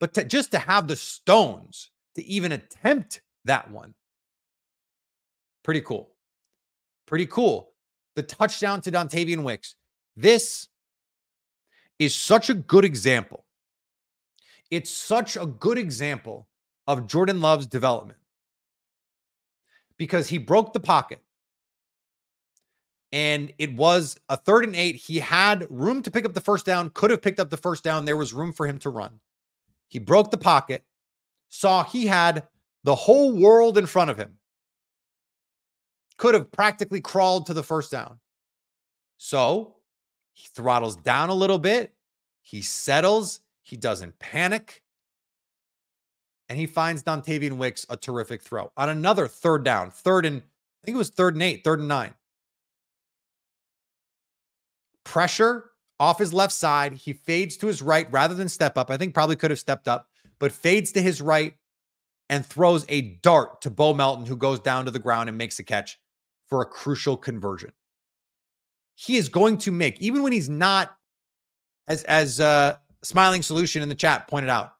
But 0.00 0.14
to, 0.14 0.24
just 0.24 0.50
to 0.50 0.58
have 0.58 0.88
the 0.88 0.96
stones 0.96 1.92
to 2.16 2.24
even 2.24 2.50
attempt 2.50 3.20
that 3.48 3.70
one. 3.70 3.94
Pretty 5.64 5.80
cool. 5.82 6.10
Pretty 7.06 7.26
cool. 7.26 7.72
The 8.16 8.22
touchdown 8.22 8.80
to 8.82 8.92
Dontayvion 8.92 9.42
Wicks. 9.42 9.74
This 10.16 10.68
is 11.98 12.14
such 12.14 12.48
a 12.48 12.54
good 12.54 12.84
example. 12.84 13.44
It's 14.70 14.90
such 14.90 15.36
a 15.36 15.46
good 15.46 15.78
example 15.78 16.46
of 16.86 17.06
Jordan 17.06 17.40
Love's 17.40 17.66
development 17.66 18.18
because 19.96 20.28
he 20.28 20.38
broke 20.38 20.72
the 20.72 20.80
pocket 20.80 21.20
and 23.12 23.52
it 23.58 23.74
was 23.74 24.18
a 24.28 24.36
third 24.36 24.64
and 24.64 24.76
eight. 24.76 24.96
He 24.96 25.18
had 25.18 25.66
room 25.70 26.02
to 26.02 26.10
pick 26.10 26.24
up 26.24 26.34
the 26.34 26.40
first 26.40 26.66
down, 26.66 26.90
could 26.90 27.10
have 27.10 27.22
picked 27.22 27.40
up 27.40 27.50
the 27.50 27.56
first 27.56 27.82
down. 27.82 28.04
There 28.04 28.16
was 28.16 28.32
room 28.32 28.52
for 28.52 28.66
him 28.66 28.78
to 28.80 28.90
run. 28.90 29.20
He 29.88 29.98
broke 29.98 30.30
the 30.30 30.38
pocket, 30.38 30.84
saw 31.48 31.84
he 31.84 32.06
had 32.06 32.46
the 32.84 32.94
whole 32.94 33.32
world 33.32 33.78
in 33.78 33.86
front 33.86 34.10
of 34.10 34.16
him. 34.16 34.38
Could 36.16 36.34
have 36.34 36.50
practically 36.50 37.00
crawled 37.00 37.46
to 37.46 37.54
the 37.54 37.62
first 37.62 37.90
down. 37.92 38.18
So 39.18 39.76
he 40.34 40.48
throttles 40.54 40.96
down 40.96 41.28
a 41.30 41.34
little 41.34 41.58
bit. 41.58 41.94
He 42.42 42.62
settles. 42.62 43.40
He 43.62 43.76
doesn't 43.76 44.18
panic. 44.18 44.82
and 46.48 46.58
he 46.58 46.66
finds 46.66 47.02
Dontayvion 47.02 47.56
Wicks 47.58 47.86
a 47.90 47.96
terrific 47.96 48.42
throw 48.42 48.72
on 48.76 48.88
another 48.88 49.28
third 49.28 49.64
down, 49.64 49.90
third 49.90 50.24
and 50.24 50.38
I 50.38 50.84
think 50.84 50.94
it 50.94 50.98
was 50.98 51.10
third 51.10 51.34
and 51.34 51.42
eight, 51.42 51.62
third 51.64 51.80
and 51.80 51.88
nine. 51.88 52.14
Pressure 55.04 55.70
off 56.00 56.18
his 56.18 56.32
left 56.32 56.52
side. 56.52 56.94
He 56.94 57.12
fades 57.12 57.56
to 57.58 57.66
his 57.66 57.82
right 57.82 58.10
rather 58.10 58.34
than 58.34 58.48
step 58.48 58.78
up. 58.78 58.90
I 58.90 58.96
think 58.96 59.14
probably 59.14 59.36
could 59.36 59.50
have 59.50 59.58
stepped 59.58 59.88
up, 59.88 60.08
but 60.38 60.52
fades 60.52 60.92
to 60.92 61.02
his 61.02 61.20
right 61.20 61.54
and 62.28 62.44
throws 62.44 62.84
a 62.88 63.00
dart 63.22 63.62
to 63.62 63.70
Bo 63.70 63.94
Melton, 63.94 64.26
who 64.26 64.36
goes 64.36 64.60
down 64.60 64.84
to 64.84 64.90
the 64.90 64.98
ground 64.98 65.28
and 65.28 65.38
makes 65.38 65.58
a 65.58 65.64
catch 65.64 65.98
for 66.48 66.62
a 66.62 66.66
crucial 66.66 67.16
conversion. 67.16 67.72
He 68.94 69.16
is 69.16 69.28
going 69.28 69.58
to 69.58 69.70
make, 69.70 70.00
even 70.00 70.22
when 70.22 70.32
he's 70.32 70.48
not, 70.48 70.96
as 71.86 72.02
as 72.04 72.40
uh, 72.40 72.76
smiling 73.02 73.42
solution 73.42 73.82
in 73.82 73.88
the 73.88 73.94
chat 73.94 74.28
pointed 74.28 74.50
out, 74.50 74.72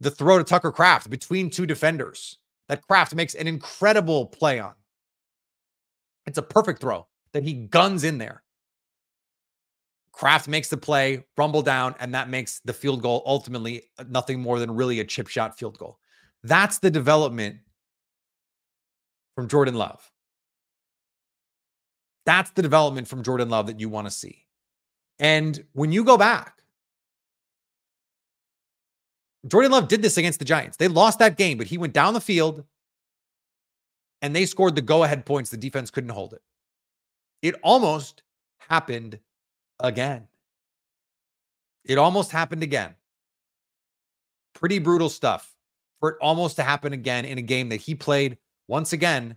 the 0.00 0.10
throw 0.10 0.38
to 0.38 0.44
Tucker 0.44 0.70
Kraft 0.70 1.10
between 1.10 1.50
two 1.50 1.66
defenders 1.66 2.38
that 2.68 2.86
Kraft 2.86 3.14
makes 3.14 3.34
an 3.34 3.46
incredible 3.46 4.26
play 4.26 4.60
on. 4.60 4.74
It's 6.26 6.38
a 6.38 6.42
perfect 6.42 6.80
throw 6.80 7.06
that 7.32 7.42
he 7.42 7.54
guns 7.54 8.04
in 8.04 8.18
there. 8.18 8.42
Kraft 10.12 10.48
makes 10.48 10.68
the 10.68 10.76
play, 10.76 11.24
rumble 11.36 11.62
down, 11.62 11.94
and 12.00 12.14
that 12.14 12.28
makes 12.28 12.60
the 12.60 12.72
field 12.72 13.02
goal 13.02 13.22
ultimately 13.24 13.84
nothing 14.08 14.40
more 14.40 14.58
than 14.58 14.70
really 14.70 15.00
a 15.00 15.04
chip 15.04 15.28
shot 15.28 15.58
field 15.58 15.78
goal. 15.78 15.98
That's 16.42 16.78
the 16.78 16.90
development 16.90 17.58
from 19.34 19.48
Jordan 19.48 19.74
Love. 19.74 20.10
That's 22.26 22.50
the 22.50 22.62
development 22.62 23.08
from 23.08 23.22
Jordan 23.22 23.48
Love 23.48 23.66
that 23.68 23.80
you 23.80 23.88
want 23.88 24.06
to 24.06 24.10
see. 24.10 24.44
And 25.18 25.64
when 25.72 25.92
you 25.92 26.04
go 26.04 26.16
back, 26.16 26.62
Jordan 29.46 29.72
Love 29.72 29.88
did 29.88 30.02
this 30.02 30.16
against 30.16 30.38
the 30.38 30.44
Giants. 30.44 30.76
They 30.76 30.88
lost 30.88 31.18
that 31.20 31.36
game, 31.36 31.58
but 31.58 31.66
he 31.66 31.78
went 31.78 31.92
down 31.92 32.14
the 32.14 32.20
field 32.20 32.64
and 34.20 34.34
they 34.34 34.46
scored 34.46 34.74
the 34.74 34.82
go 34.82 35.04
ahead 35.04 35.24
points. 35.24 35.50
The 35.50 35.56
defense 35.56 35.90
couldn't 35.90 36.10
hold 36.10 36.34
it. 36.34 36.42
It 37.42 37.54
almost 37.62 38.22
happened 38.68 39.18
again. 39.80 40.28
It 41.84 41.98
almost 41.98 42.30
happened 42.30 42.62
again. 42.62 42.94
Pretty 44.54 44.80
brutal 44.80 45.08
stuff 45.08 45.54
for 46.00 46.10
it 46.10 46.16
almost 46.20 46.56
to 46.56 46.62
happen 46.62 46.92
again 46.92 47.24
in 47.24 47.38
a 47.38 47.42
game 47.42 47.68
that 47.70 47.80
he 47.80 47.94
played 47.94 48.38
once 48.68 48.92
again 48.92 49.36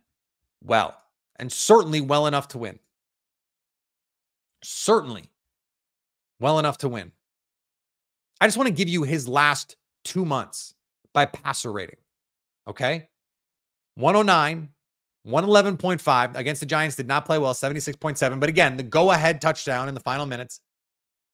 well 0.63 0.95
and 1.37 1.51
certainly 1.51 2.01
well 2.01 2.27
enough 2.27 2.49
to 2.49 2.57
win. 2.57 2.79
Certainly 4.63 5.29
well 6.39 6.59
enough 6.59 6.77
to 6.79 6.89
win. 6.89 7.11
I 8.39 8.47
just 8.47 8.57
want 8.57 8.67
to 8.67 8.73
give 8.73 8.89
you 8.89 9.03
his 9.03 9.27
last 9.27 9.75
two 10.03 10.25
months 10.25 10.75
by 11.13 11.25
passer 11.25 11.71
rating. 11.71 11.97
Okay. 12.67 13.07
109, 13.95 14.69
111.5 15.27 16.35
against 16.35 16.59
the 16.59 16.65
Giants 16.65 16.95
did 16.95 17.07
not 17.07 17.25
play 17.25 17.37
well, 17.37 17.53
76.7. 17.53 18.39
But 18.39 18.49
again, 18.49 18.77
the 18.77 18.83
go 18.83 19.11
ahead 19.11 19.41
touchdown 19.41 19.87
in 19.87 19.93
the 19.93 19.99
final 19.99 20.25
minutes 20.25 20.61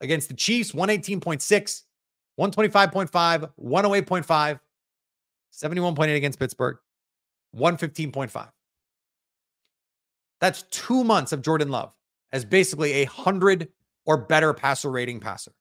against 0.01 0.27
the 0.27 0.35
Chiefs, 0.35 0.71
118.6, 0.71 1.83
125.5, 2.39 3.51
108.5, 3.59 4.59
71.8 5.53 6.15
against 6.15 6.39
Pittsburgh, 6.39 6.77
115.5. 7.55 8.49
That's 10.39 10.63
two 10.63 11.03
months 11.03 11.31
of 11.31 11.41
Jordan 11.41 11.69
Love 11.69 11.93
as 12.31 12.45
basically 12.45 12.93
a 12.93 13.05
hundred 13.05 13.69
or 14.05 14.17
better 14.17 14.53
passer 14.53 14.91
rating 14.91 15.19
passer. 15.19 15.51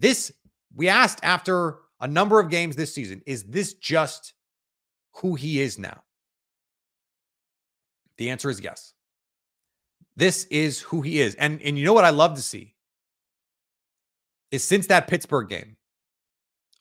This 0.00 0.32
we 0.74 0.88
asked 0.88 1.20
after 1.22 1.78
a 2.00 2.06
number 2.06 2.38
of 2.38 2.50
games 2.50 2.76
this 2.76 2.94
season 2.94 3.22
is 3.26 3.44
this 3.44 3.74
just 3.74 4.34
who 5.14 5.34
he 5.34 5.60
is 5.60 5.78
now? 5.78 6.02
The 8.18 8.30
answer 8.30 8.50
is 8.50 8.60
yes. 8.60 8.92
This 10.16 10.44
is 10.44 10.80
who 10.80 11.02
he 11.02 11.20
is. 11.20 11.34
And, 11.34 11.60
and 11.62 11.78
you 11.78 11.84
know 11.84 11.92
what 11.92 12.04
I 12.04 12.10
love 12.10 12.34
to 12.36 12.42
see 12.42 12.74
is 14.50 14.64
since 14.64 14.86
that 14.86 15.08
Pittsburgh 15.08 15.48
game, 15.48 15.76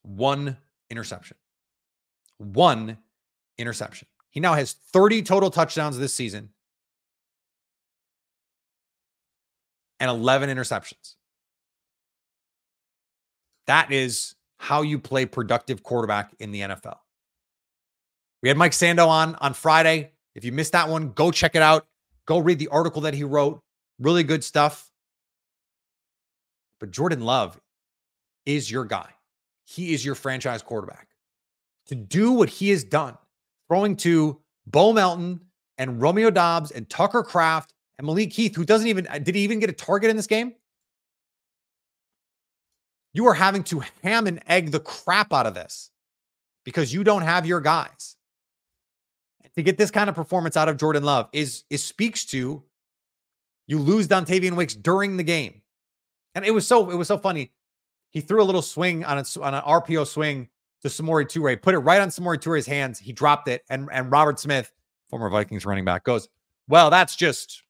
one 0.04 0.58
interception. 0.90 1.38
One 2.38 2.98
interception. 3.58 4.08
He 4.30 4.40
now 4.40 4.54
has 4.54 4.74
30 4.74 5.24
total 5.24 5.50
touchdowns 5.50 5.98
this 5.98 6.14
season 6.14 6.50
and 10.00 10.10
11 10.10 10.50
interceptions. 10.50 11.16
That 13.68 13.92
is 13.92 14.36
how 14.58 14.82
you 14.82 15.00
play 15.00 15.26
productive 15.26 15.84
quarterback 15.84 16.34
in 16.40 16.52
the 16.52 16.62
NFL. 16.62 16.98
We 18.44 18.50
had 18.50 18.58
Mike 18.58 18.74
Sando 18.74 19.08
on 19.08 19.36
on 19.36 19.54
Friday. 19.54 20.12
If 20.36 20.44
you 20.44 20.52
missed 20.52 20.74
that 20.74 20.90
one, 20.90 21.12
go 21.12 21.32
check 21.32 21.56
it 21.56 21.62
out. 21.62 21.88
Go 22.28 22.40
read 22.40 22.60
the 22.60 22.68
article 22.68 23.02
that 23.04 23.14
he 23.14 23.24
wrote. 23.24 23.62
Really 24.00 24.24
good 24.24 24.44
stuff. 24.44 24.90
But 26.80 26.92
Jordan 26.92 27.22
Love 27.22 27.60
is 28.46 28.70
your 28.70 28.86
guy. 28.86 29.15
He 29.66 29.94
is 29.94 30.06
your 30.06 30.16
franchise 30.16 30.62
quarterback. 30.62 31.08
To 31.88 31.96
do 31.96 32.32
what 32.32 32.50
he 32.50 32.70
has 32.70 32.84
done, 32.84 33.18
throwing 33.68 33.96
to 33.98 34.40
Bo 34.66 34.94
Melton 34.94 35.42
and 35.78 36.02
Romeo 36.02 36.30
Doubs 36.30 36.72
and 36.72 36.90
Tucker 36.90 37.24
Kraft 37.24 37.74
and 37.98 38.08
Malik 38.08 38.32
Heath, 38.34 38.56
who 38.56 38.66
doesn't 38.66 38.88
even 38.88 39.08
uh, 39.08 39.20
did 39.20 39.36
he 39.36 39.42
even 39.42 39.60
get 39.60 39.70
a 39.70 39.74
target 39.74 40.10
in 40.10 40.16
this 40.16 40.28
game? 40.28 40.54
You 43.14 43.28
are 43.28 43.34
having 43.34 43.64
to 43.66 43.84
ham 44.04 44.28
and 44.28 44.42
egg 44.48 44.72
the 44.72 44.80
crap 44.80 45.32
out 45.32 45.48
of 45.48 45.54
this 45.54 45.90
because 46.66 46.94
you 46.94 47.04
don't 47.04 47.22
have 47.22 47.46
your 47.46 47.62
guys. 47.62 48.18
to 49.56 49.64
get 49.64 49.78
this 49.78 49.92
kind 49.92 50.10
of 50.10 50.16
performance 50.16 50.58
out 50.58 50.68
of 50.68 50.78
Jordan 50.78 51.04
Love 51.04 51.30
is 51.32 51.64
is 51.70 51.84
speaks 51.84 52.26
to 52.26 52.64
you 53.68 53.80
lose 53.80 54.08
Dontayvion 54.08 54.56
Wicks 54.56 54.76
during 54.76 55.18
the 55.18 55.24
game. 55.24 55.62
And 56.36 56.46
it 56.46 56.52
was 56.52 56.68
so 56.68 56.90
it 56.92 56.96
was 56.96 57.08
so 57.08 57.18
funny. 57.18 57.52
He 58.16 58.22
threw 58.22 58.42
a 58.42 58.46
little 58.46 58.62
swing 58.62 59.04
on 59.04 59.18
a, 59.18 59.26
on 59.42 59.54
an 59.54 59.62
RPO 59.64 60.08
swing 60.08 60.48
to 60.84 60.88
Samori 60.88 61.26
Toure, 61.26 61.62
put 61.62 61.76
it 61.76 61.80
right 61.80 62.00
on 62.00 62.08
Samori 62.08 62.40
Toure's 62.40 62.66
hands. 62.66 62.98
He 62.98 63.12
dropped 63.12 63.50
it, 63.50 63.64
and 63.70 63.90
and 63.92 64.10
Robert 64.10 64.40
Smith, 64.40 64.72
former 65.10 65.30
Vikings 65.30 65.66
running 65.66 65.84
back, 65.84 66.06
goes, 66.06 66.30
"Well, 66.70 66.90
that's 66.90 67.18
just 67.18 67.64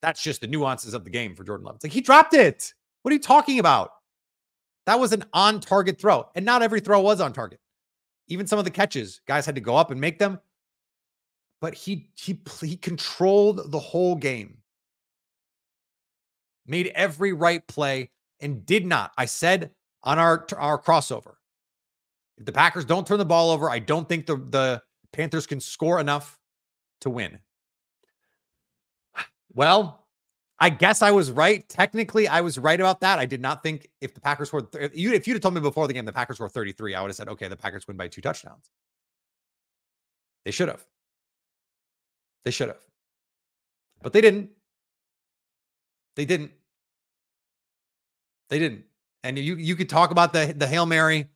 that's 0.00 0.22
just 0.22 0.40
the 0.40 0.46
nuances 0.46 0.94
of 0.94 1.04
the 1.04 1.10
game 1.10 1.36
for 1.36 1.44
Jordan 1.44 1.66
Love." 1.66 1.74
It's 1.74 1.84
like 1.84 1.92
he 1.92 2.00
dropped 2.00 2.32
it. 2.32 2.72
What 3.02 3.10
are 3.10 3.14
you 3.14 3.20
talking 3.20 3.58
about? 3.58 3.90
That 4.86 4.98
was 4.98 5.12
an 5.12 5.24
on 5.34 5.60
target 5.60 6.00
throw. 6.00 6.26
And 6.34 6.46
not 6.46 6.62
every 6.62 6.80
throw 6.80 7.02
was 7.02 7.20
on 7.20 7.34
target. 7.34 7.60
Even 8.28 8.46
some 8.46 8.58
of 8.58 8.64
the 8.64 8.70
catches, 8.70 9.20
guys 9.28 9.44
had 9.44 9.56
to 9.56 9.60
go 9.60 9.76
up 9.76 9.90
and 9.90 10.00
make 10.00 10.18
them. 10.18 10.40
But 11.60 11.74
he 11.74 12.08
he 12.16 12.40
he 12.62 12.76
controlled 12.78 13.70
the 13.70 13.78
whole 13.78 14.16
game. 14.16 14.56
Made 16.66 16.86
every 16.94 17.34
right 17.34 17.66
play 17.66 18.08
and 18.40 18.64
did 18.64 18.86
not. 18.86 19.12
I 19.18 19.26
said 19.26 19.70
on 20.04 20.18
our 20.18 20.46
our 20.56 20.80
crossover. 20.80 21.34
If 22.38 22.46
the 22.46 22.52
Packers 22.52 22.84
don't 22.84 23.06
turn 23.06 23.18
the 23.18 23.24
ball 23.24 23.50
over, 23.50 23.70
I 23.70 23.78
don't 23.78 24.08
think 24.08 24.26
the 24.26 24.36
the 24.36 24.82
Panthers 25.12 25.46
can 25.46 25.60
score 25.60 26.00
enough 26.00 26.38
to 27.00 27.10
win. 27.10 27.38
Well, 29.54 30.02
I 30.58 30.70
guess 30.70 31.02
I 31.02 31.10
was 31.10 31.30
right. 31.30 31.68
Technically, 31.68 32.28
I 32.28 32.40
was 32.40 32.56
right 32.56 32.78
about 32.78 33.00
that. 33.00 33.18
I 33.18 33.26
did 33.26 33.40
not 33.40 33.64
think 33.64 33.88
if 34.00 34.14
the 34.14 34.20
Packers 34.20 34.48
scored, 34.48 34.72
if, 34.76 34.96
you, 34.96 35.12
if 35.12 35.26
you'd 35.26 35.34
have 35.34 35.42
told 35.42 35.54
me 35.54 35.60
before 35.60 35.88
the 35.88 35.92
game 35.92 36.04
the 36.04 36.12
Packers 36.12 36.38
were 36.38 36.48
33, 36.48 36.94
I 36.94 37.02
would 37.02 37.08
have 37.08 37.16
said, 37.16 37.28
okay, 37.28 37.48
the 37.48 37.56
Packers 37.56 37.86
win 37.88 37.96
by 37.96 38.06
two 38.06 38.20
touchdowns. 38.20 38.70
They 40.44 40.52
should 40.52 40.68
have. 40.68 40.86
They 42.44 42.52
should 42.52 42.68
have. 42.68 42.78
But 44.02 44.12
they 44.12 44.20
didn't. 44.20 44.50
They 46.14 46.24
didn't. 46.24 46.52
They 48.48 48.60
didn't. 48.60 48.84
And 49.24 49.38
you 49.38 49.56
you 49.56 49.76
could 49.76 49.88
talk 49.88 50.10
about 50.10 50.32
the 50.32 50.54
the 50.56 50.66
Hail 50.66 50.86
Mary. 50.86 51.28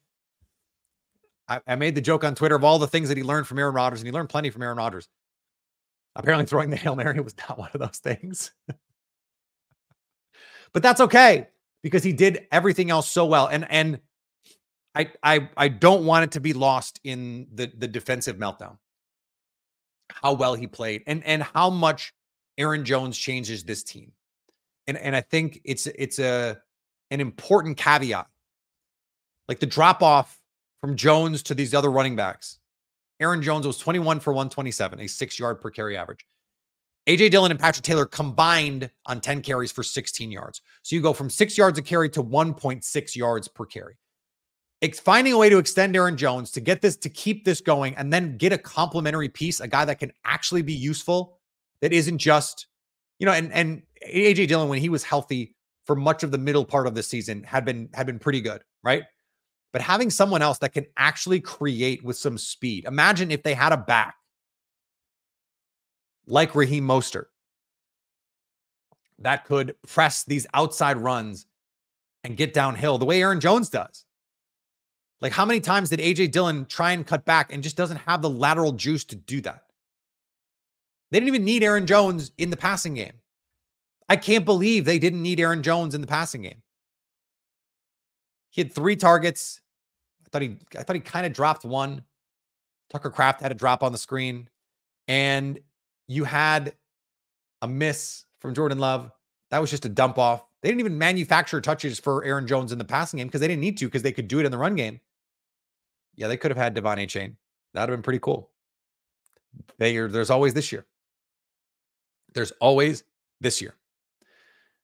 I, 1.48 1.60
I 1.66 1.76
made 1.76 1.94
the 1.94 2.00
joke 2.00 2.24
on 2.24 2.34
Twitter 2.34 2.56
of 2.56 2.64
all 2.64 2.78
the 2.78 2.88
things 2.88 3.08
that 3.08 3.16
he 3.16 3.22
learned 3.22 3.46
from 3.46 3.58
Aaron 3.58 3.74
Rodgers, 3.74 4.00
and 4.00 4.06
he 4.08 4.12
learned 4.12 4.28
plenty 4.28 4.50
from 4.50 4.62
Aaron 4.62 4.78
Rodgers. 4.78 5.08
Apparently, 6.16 6.46
throwing 6.46 6.70
the 6.70 6.76
Hail 6.84 6.96
Mary 6.96 7.20
was 7.20 7.36
not 7.48 7.58
one 7.58 7.70
of 7.72 7.80
those 7.80 7.98
things. 7.98 8.52
But 10.72 10.82
that's 10.82 11.00
okay 11.00 11.46
because 11.82 12.04
he 12.04 12.12
did 12.12 12.46
everything 12.52 12.90
else 12.90 13.08
so 13.08 13.24
well. 13.24 13.46
And 13.46 13.66
and 13.70 13.98
I 14.94 15.10
I 15.22 15.48
I 15.56 15.68
don't 15.68 16.04
want 16.04 16.24
it 16.24 16.32
to 16.32 16.40
be 16.40 16.52
lost 16.52 17.00
in 17.02 17.46
the 17.50 17.72
the 17.74 17.88
defensive 17.88 18.36
meltdown. 18.36 18.76
How 20.10 20.34
well 20.34 20.54
he 20.54 20.66
played 20.66 21.02
and 21.06 21.24
and 21.24 21.42
how 21.42 21.70
much 21.70 22.12
Aaron 22.58 22.84
Jones 22.84 23.16
changes 23.16 23.64
this 23.64 23.82
team. 23.82 24.12
And 24.86 24.98
and 24.98 25.16
I 25.16 25.22
think 25.22 25.62
it's 25.64 25.86
it's 25.86 26.18
a 26.18 26.58
an 27.10 27.20
important 27.20 27.76
caveat. 27.76 28.26
Like 29.48 29.60
the 29.60 29.66
drop 29.66 30.02
off 30.02 30.40
from 30.80 30.96
Jones 30.96 31.42
to 31.44 31.54
these 31.54 31.74
other 31.74 31.90
running 31.90 32.16
backs. 32.16 32.58
Aaron 33.20 33.42
Jones 33.42 33.66
was 33.66 33.78
21 33.78 34.20
for 34.20 34.32
127, 34.32 35.00
a 35.00 35.06
6 35.06 35.38
yard 35.38 35.60
per 35.60 35.70
carry 35.70 35.96
average. 35.96 36.26
AJ 37.06 37.30
Dillon 37.30 37.52
and 37.52 37.60
Patrick 37.60 37.84
Taylor 37.84 38.04
combined 38.04 38.90
on 39.06 39.20
10 39.20 39.40
carries 39.42 39.70
for 39.70 39.84
16 39.84 40.30
yards. 40.30 40.60
So 40.82 40.96
you 40.96 41.02
go 41.02 41.12
from 41.12 41.30
six 41.30 41.56
yards 41.56 41.78
a 41.78 41.82
carry 41.82 42.10
to 42.10 42.22
1.6 42.22 43.16
yards 43.16 43.46
per 43.46 43.64
carry. 43.64 43.96
It's 44.80 45.00
finding 45.00 45.32
a 45.32 45.38
way 45.38 45.48
to 45.48 45.58
extend 45.58 45.96
Aaron 45.96 46.16
Jones 46.16 46.50
to 46.52 46.60
get 46.60 46.82
this 46.82 46.96
to 46.98 47.08
keep 47.08 47.44
this 47.44 47.60
going 47.60 47.94
and 47.96 48.12
then 48.12 48.36
get 48.36 48.52
a 48.52 48.58
complementary 48.58 49.28
piece, 49.28 49.60
a 49.60 49.68
guy 49.68 49.84
that 49.84 50.00
can 50.00 50.12
actually 50.24 50.62
be 50.62 50.74
useful 50.74 51.38
that 51.80 51.92
isn't 51.92 52.18
just, 52.18 52.66
you 53.18 53.26
know, 53.26 53.32
and 53.32 53.52
and 53.52 53.82
AJ 54.06 54.48
Dillon 54.48 54.68
when 54.68 54.80
he 54.80 54.88
was 54.88 55.02
healthy 55.02 55.55
for 55.86 55.96
much 55.96 56.22
of 56.22 56.30
the 56.30 56.38
middle 56.38 56.64
part 56.64 56.86
of 56.86 56.94
the 56.94 57.02
season 57.02 57.42
had 57.44 57.64
been 57.64 57.88
had 57.94 58.06
been 58.06 58.18
pretty 58.18 58.40
good, 58.40 58.62
right? 58.82 59.04
But 59.72 59.82
having 59.82 60.10
someone 60.10 60.42
else 60.42 60.58
that 60.58 60.72
can 60.72 60.86
actually 60.96 61.40
create 61.40 62.02
with 62.04 62.16
some 62.16 62.38
speed. 62.38 62.84
Imagine 62.86 63.30
if 63.30 63.42
they 63.42 63.54
had 63.54 63.72
a 63.72 63.76
back 63.76 64.16
like 66.26 66.54
Raheem 66.54 66.86
Mostert 66.86 67.26
that 69.18 69.44
could 69.44 69.74
press 69.86 70.24
these 70.24 70.46
outside 70.54 70.96
runs 70.96 71.46
and 72.24 72.36
get 72.36 72.52
downhill 72.52 72.98
the 72.98 73.04
way 73.04 73.22
Aaron 73.22 73.40
Jones 73.40 73.68
does. 73.68 74.04
Like, 75.20 75.32
how 75.32 75.46
many 75.46 75.60
times 75.60 75.90
did 75.90 76.00
AJ 76.00 76.32
Dillon 76.32 76.66
try 76.66 76.92
and 76.92 77.06
cut 77.06 77.24
back 77.24 77.52
and 77.52 77.62
just 77.62 77.76
doesn't 77.76 77.96
have 77.98 78.20
the 78.20 78.28
lateral 78.28 78.72
juice 78.72 79.04
to 79.04 79.16
do 79.16 79.40
that? 79.42 79.62
They 81.10 81.20
didn't 81.20 81.28
even 81.28 81.44
need 81.44 81.62
Aaron 81.62 81.86
Jones 81.86 82.32
in 82.36 82.50
the 82.50 82.56
passing 82.56 82.94
game. 82.94 83.14
I 84.08 84.16
can't 84.16 84.44
believe 84.44 84.84
they 84.84 84.98
didn't 84.98 85.22
need 85.22 85.40
Aaron 85.40 85.62
Jones 85.62 85.94
in 85.94 86.00
the 86.00 86.06
passing 86.06 86.42
game. 86.42 86.62
He 88.50 88.60
had 88.60 88.72
three 88.72 88.96
targets. 88.96 89.60
I 90.24 90.28
thought 90.30 90.42
he 90.42 90.56
I 90.78 90.82
thought 90.82 90.96
he 90.96 91.00
kind 91.00 91.26
of 91.26 91.32
dropped 91.32 91.64
one. 91.64 92.02
Tucker 92.90 93.10
Kraft 93.10 93.40
had 93.40 93.52
a 93.52 93.54
drop 93.54 93.82
on 93.82 93.92
the 93.92 93.98
screen. 93.98 94.48
And 95.08 95.58
you 96.08 96.24
had 96.24 96.74
a 97.62 97.68
miss 97.68 98.24
from 98.40 98.54
Jordan 98.54 98.78
Love. 98.78 99.10
That 99.50 99.60
was 99.60 99.70
just 99.70 99.84
a 99.84 99.88
dump 99.88 100.18
off. 100.18 100.44
They 100.62 100.68
didn't 100.68 100.80
even 100.80 100.98
manufacture 100.98 101.60
touches 101.60 102.00
for 102.00 102.24
Aaron 102.24 102.46
Jones 102.46 102.72
in 102.72 102.78
the 102.78 102.84
passing 102.84 103.18
game 103.18 103.26
because 103.28 103.40
they 103.40 103.48
didn't 103.48 103.60
need 103.60 103.78
to 103.78 103.86
because 103.86 104.02
they 104.02 104.12
could 104.12 104.28
do 104.28 104.40
it 104.40 104.46
in 104.46 104.50
the 104.50 104.58
run 104.58 104.74
game. 104.74 105.00
Yeah, 106.16 106.28
they 106.28 106.36
could 106.36 106.50
have 106.50 106.58
had 106.58 106.74
De'Von 106.74 106.96
Achane. 106.96 107.36
That'd 107.74 107.90
have 107.90 107.98
been 107.98 108.02
pretty 108.02 108.20
cool. 108.20 108.50
They 109.78 109.96
are, 109.96 110.08
there's 110.08 110.30
always 110.30 110.54
this 110.54 110.72
year. 110.72 110.86
There's 112.34 112.52
always 112.52 113.04
this 113.40 113.60
year. 113.60 113.74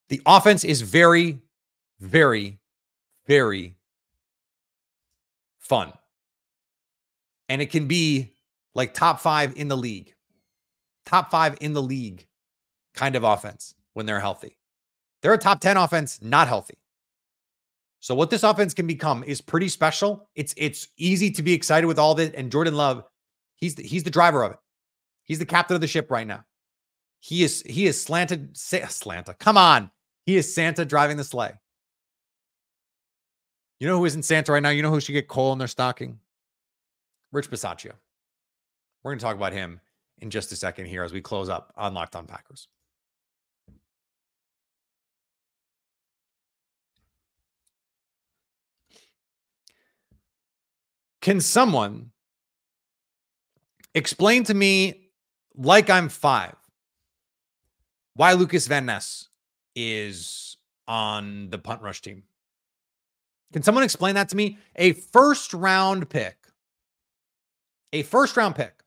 The 0.09 0.21
offense 0.27 0.65
is 0.65 0.83
very, 0.83 1.39
very, 2.01 2.59
very 3.27 3.77
fun. 5.59 5.93
And 7.49 7.63
it 7.63 7.71
can 7.71 7.87
be 7.87 8.33
like 8.75 8.95
top 8.95 9.21
five 9.21 9.57
in 9.57 9.69
the 9.69 9.77
league, 9.77 10.15
top 11.07 11.31
five 11.31 11.57
in 11.61 11.73
the 11.73 11.83
league 11.83 12.27
kind 12.95 13.17
of 13.17 13.25
offense 13.25 13.75
when 13.95 14.07
they're 14.07 14.21
healthy. 14.21 14.59
They're 15.23 15.35
a 15.35 15.39
top 15.39 15.61
10 15.61 15.77
offense, 15.77 16.21
not 16.21 16.49
healthy. 16.49 16.79
So 18.01 18.17
what 18.17 18.31
this 18.31 18.43
offense 18.43 18.75
can 18.75 18.87
become 18.89 19.23
is 19.23 19.41
pretty 19.41 19.69
special. 19.69 20.29
It's 20.35 20.53
it's 20.57 20.89
easy 20.97 21.31
to 21.31 21.43
be 21.43 21.53
excited 21.53 21.87
with 21.87 22.01
all 22.01 22.13
of 22.13 22.19
it. 22.19 22.35
And 22.35 22.51
Jordan 22.51 22.75
Love, 22.75 23.05
he's 23.55 23.77
the, 23.77 23.85
he's 23.85 24.03
the 24.03 24.11
driver 24.11 24.43
of 24.43 24.53
it. 24.53 24.59
He's 25.23 25.39
the 25.39 25.47
captain 25.47 25.77
of 25.77 25.81
the 25.81 25.87
ship 25.87 26.11
right 26.11 26.27
now. 26.27 26.45
He 27.25 27.45
is 27.45 27.63
he 27.65 27.87
is 27.87 28.03
slanted 28.03 28.57
slanted. 28.57 29.39
Come 29.39 29.57
on, 29.57 29.93
he 30.27 30.37
is 30.37 30.53
Santa 30.53 30.85
driving 30.85 31.17
the 31.17 31.23
sleigh. 31.23 31.53
You 33.79 33.87
know 33.87 33.97
who 33.99 34.07
isn't 34.07 34.25
Santa 34.25 34.51
right 34.51 34.63
now? 34.63 34.71
You 34.71 34.83
know 34.83 34.91
who 34.91 34.99
should 34.99 35.13
get 35.13 35.29
coal 35.29 35.53
in 35.53 35.59
their 35.61 35.69
stocking? 35.69 36.19
Rich 37.31 37.49
Bisaccia. 37.49 37.93
We're 39.03 39.13
going 39.13 39.21
to 39.21 39.25
talk 39.25 39.37
about 39.37 39.53
him 39.53 39.81
in 40.19 40.31
just 40.31 40.51
a 40.51 40.57
second 40.57 40.87
here 40.87 41.05
as 41.05 41.13
we 41.13 41.21
close 41.21 41.49
up 41.49 41.73
on 41.77 41.95
Locked 41.95 42.17
On 42.17 42.27
Packers. 42.27 42.67
Can 51.21 51.41
someone 51.41 52.11
explain 53.95 54.43
to 54.45 54.55
me, 54.55 55.11
like 55.55 55.89
I'm 55.89 56.09
five, 56.09 56.57
why 58.15 58.33
Lukas 58.33 58.67
Van 58.67 58.87
Ness 58.87 59.29
is 59.75 60.57
on 60.87 61.49
the 61.51 61.59
punt 61.59 61.83
rush 61.83 62.01
team? 62.03 62.25
Can 63.53 63.63
someone 63.63 63.85
explain 63.85 64.15
that 64.15 64.29
to 64.31 64.37
me? 64.37 64.59
A 64.77 64.93
first 64.93 65.53
round 65.53 66.09
pick, 66.09 66.37
a 67.93 68.03
first 68.03 68.37
round 68.37 68.55
pick 68.55 68.83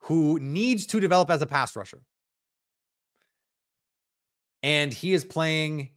who 0.00 0.38
needs 0.40 0.86
to 0.86 1.00
develop 1.00 1.30
as 1.30 1.42
a 1.42 1.46
pass 1.46 1.76
rusher. 1.76 2.00
And 4.62 4.92
he 4.92 5.12
is 5.12 5.24
playing, 5.24 5.90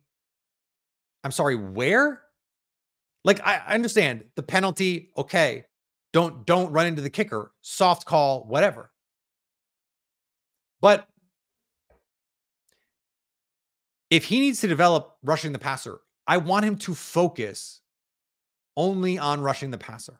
I'm 1.23 1.32
sorry, 1.32 1.56
where? 1.56 2.21
Like 3.23 3.45
I, 3.45 3.62
understand 3.73 4.25
the 4.36 4.43
penalty, 4.43 5.12
okay. 5.17 5.65
Don't 6.13 6.45
don't 6.45 6.71
run 6.73 6.88
into 6.88 7.01
the 7.01 7.10
kicker, 7.10 7.51
soft 7.62 8.06
call, 8.06 8.43
whatever. 8.43 8.91
But 10.82 11.08
if 14.10 14.26
he 14.26 14.39
needs 14.39 14.62
to 14.62 14.67
develop 14.67 15.15
rushing 15.24 15.54
the 15.54 15.60
passer, 15.60 16.02
I 16.28 16.38
want 16.38 16.65
him 16.65 16.78
to 16.80 16.94
focus 16.94 17.82
only 18.76 19.17
on 19.17 19.41
rushing 19.41 19.72
the 19.72 19.78
passer. 19.78 20.20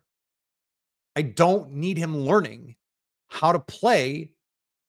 I 1.16 1.24
don't 1.24 1.74
need 1.74 1.98
him 1.98 2.18
learning 2.18 2.76
how 3.28 3.52
to 3.52 3.60
play 3.60 4.32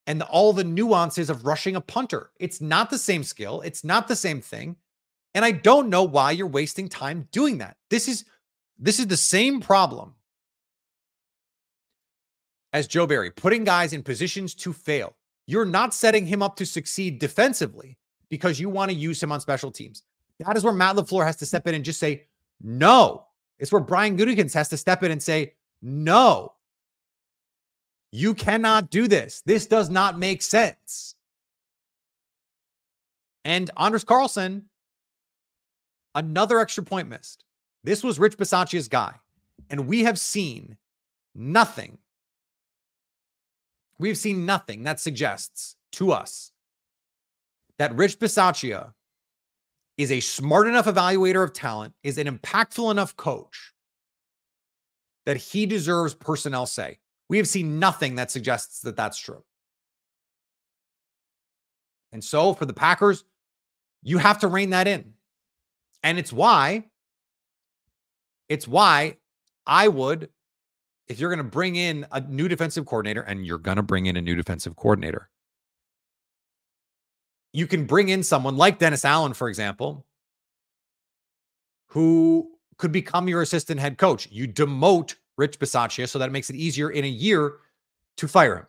and 0.06 0.22
all 0.22 0.52
the 0.52 0.64
nuances 0.64 1.30
of 1.30 1.46
rushing 1.46 1.76
a 1.76 1.80
punter. 1.80 2.30
It's 2.38 2.60
not 2.60 2.90
the 2.90 2.98
same 2.98 3.24
skill, 3.24 3.60
it's 3.62 3.84
not 3.84 4.08
the 4.08 4.16
same 4.16 4.40
thing. 4.40 4.76
And 5.34 5.44
I 5.44 5.52
don't 5.52 5.88
know 5.88 6.02
why 6.02 6.32
you're 6.32 6.46
wasting 6.46 6.88
time 6.88 7.28
doing 7.32 7.58
that. 7.58 7.76
This 7.88 8.06
is 8.06 8.24
this 8.78 8.98
is 8.98 9.06
the 9.06 9.16
same 9.16 9.60
problem 9.60 10.14
as 12.72 12.86
Joe 12.86 13.06
Barry, 13.06 13.30
putting 13.30 13.64
guys 13.64 13.92
in 13.92 14.02
positions 14.02 14.54
to 14.56 14.72
fail. 14.72 15.14
You're 15.46 15.64
not 15.64 15.94
setting 15.94 16.26
him 16.26 16.42
up 16.42 16.56
to 16.56 16.66
succeed 16.66 17.18
defensively 17.18 17.98
because 18.28 18.60
you 18.60 18.68
want 18.68 18.90
to 18.90 18.96
use 18.96 19.22
him 19.22 19.32
on 19.32 19.40
special 19.40 19.70
teams. 19.70 20.02
That 20.38 20.56
is 20.56 20.64
where 20.64 20.72
Matt 20.72 20.96
LaFleur 20.96 21.24
has 21.24 21.36
to 21.36 21.46
step 21.46 21.66
in 21.66 21.74
and 21.74 21.84
just 21.84 22.00
say, 22.00 22.26
no. 22.60 23.26
It's 23.58 23.70
where 23.70 23.80
Brian 23.80 24.16
Gutekunst 24.16 24.54
has 24.54 24.68
to 24.70 24.76
step 24.76 25.02
in 25.02 25.10
and 25.10 25.22
say, 25.22 25.54
no. 25.82 26.54
You 28.10 28.34
cannot 28.34 28.90
do 28.90 29.08
this. 29.08 29.42
This 29.44 29.66
does 29.66 29.90
not 29.90 30.18
make 30.18 30.42
sense. 30.42 31.14
And 33.44 33.70
Anders 33.76 34.04
Carlson 34.04 34.68
Another 36.14 36.58
extra 36.58 36.84
point 36.84 37.08
missed. 37.08 37.44
This 37.84 38.04
was 38.04 38.18
Rich 38.18 38.36
Bisaccia's 38.36 38.88
guy. 38.88 39.14
And 39.70 39.86
we 39.86 40.04
have 40.04 40.18
seen 40.18 40.76
nothing. 41.34 41.98
We've 44.02 44.18
seen 44.18 44.44
nothing 44.44 44.82
that 44.82 44.98
suggests 44.98 45.76
to 45.92 46.10
us 46.10 46.50
that 47.78 47.94
Rich 47.94 48.18
Bisaccia 48.18 48.94
is 49.96 50.10
a 50.10 50.18
smart 50.18 50.66
enough 50.66 50.86
evaluator 50.86 51.44
of 51.44 51.52
talent, 51.52 51.94
is 52.02 52.18
an 52.18 52.26
impactful 52.26 52.90
enough 52.90 53.16
coach 53.16 53.72
that 55.24 55.36
he 55.36 55.66
deserves 55.66 56.14
personnel 56.14 56.66
say. 56.66 56.98
We 57.28 57.36
have 57.36 57.46
seen 57.46 57.78
nothing 57.78 58.16
that 58.16 58.32
suggests 58.32 58.80
that 58.80 58.96
that's 58.96 59.18
true. 59.18 59.44
And 62.10 62.24
so 62.24 62.54
for 62.54 62.66
the 62.66 62.74
Packers, 62.74 63.22
you 64.02 64.18
have 64.18 64.40
to 64.40 64.48
rein 64.48 64.70
that 64.70 64.88
in. 64.88 65.12
And 66.02 66.18
it's 66.18 66.32
why, 66.32 66.86
it's 68.48 68.66
why 68.66 69.18
I 69.64 69.86
would, 69.86 70.28
if 71.12 71.20
you're 71.20 71.30
going 71.30 71.38
to 71.38 71.44
bring 71.44 71.76
in 71.76 72.06
a 72.10 72.20
new 72.20 72.48
defensive 72.48 72.86
coordinator, 72.86 73.20
and 73.20 73.46
you're 73.46 73.58
going 73.58 73.76
to 73.76 73.82
bring 73.82 74.06
in 74.06 74.16
a 74.16 74.20
new 74.20 74.34
defensive 74.34 74.74
coordinator, 74.74 75.28
you 77.52 77.66
can 77.66 77.84
bring 77.84 78.08
in 78.08 78.22
someone 78.22 78.56
like 78.56 78.78
Dennis 78.78 79.04
Allen, 79.04 79.34
for 79.34 79.48
example, 79.48 80.06
who 81.88 82.50
could 82.78 82.92
become 82.92 83.28
your 83.28 83.42
assistant 83.42 83.78
head 83.78 83.98
coach. 83.98 84.26
You 84.30 84.48
demote 84.48 85.16
Rich 85.36 85.58
Bisaccia 85.58 86.08
so 86.08 86.18
that 86.18 86.30
it 86.30 86.32
makes 86.32 86.48
it 86.48 86.56
easier 86.56 86.90
in 86.90 87.04
a 87.04 87.08
year 87.08 87.58
to 88.16 88.26
fire 88.26 88.56
him. 88.56 88.66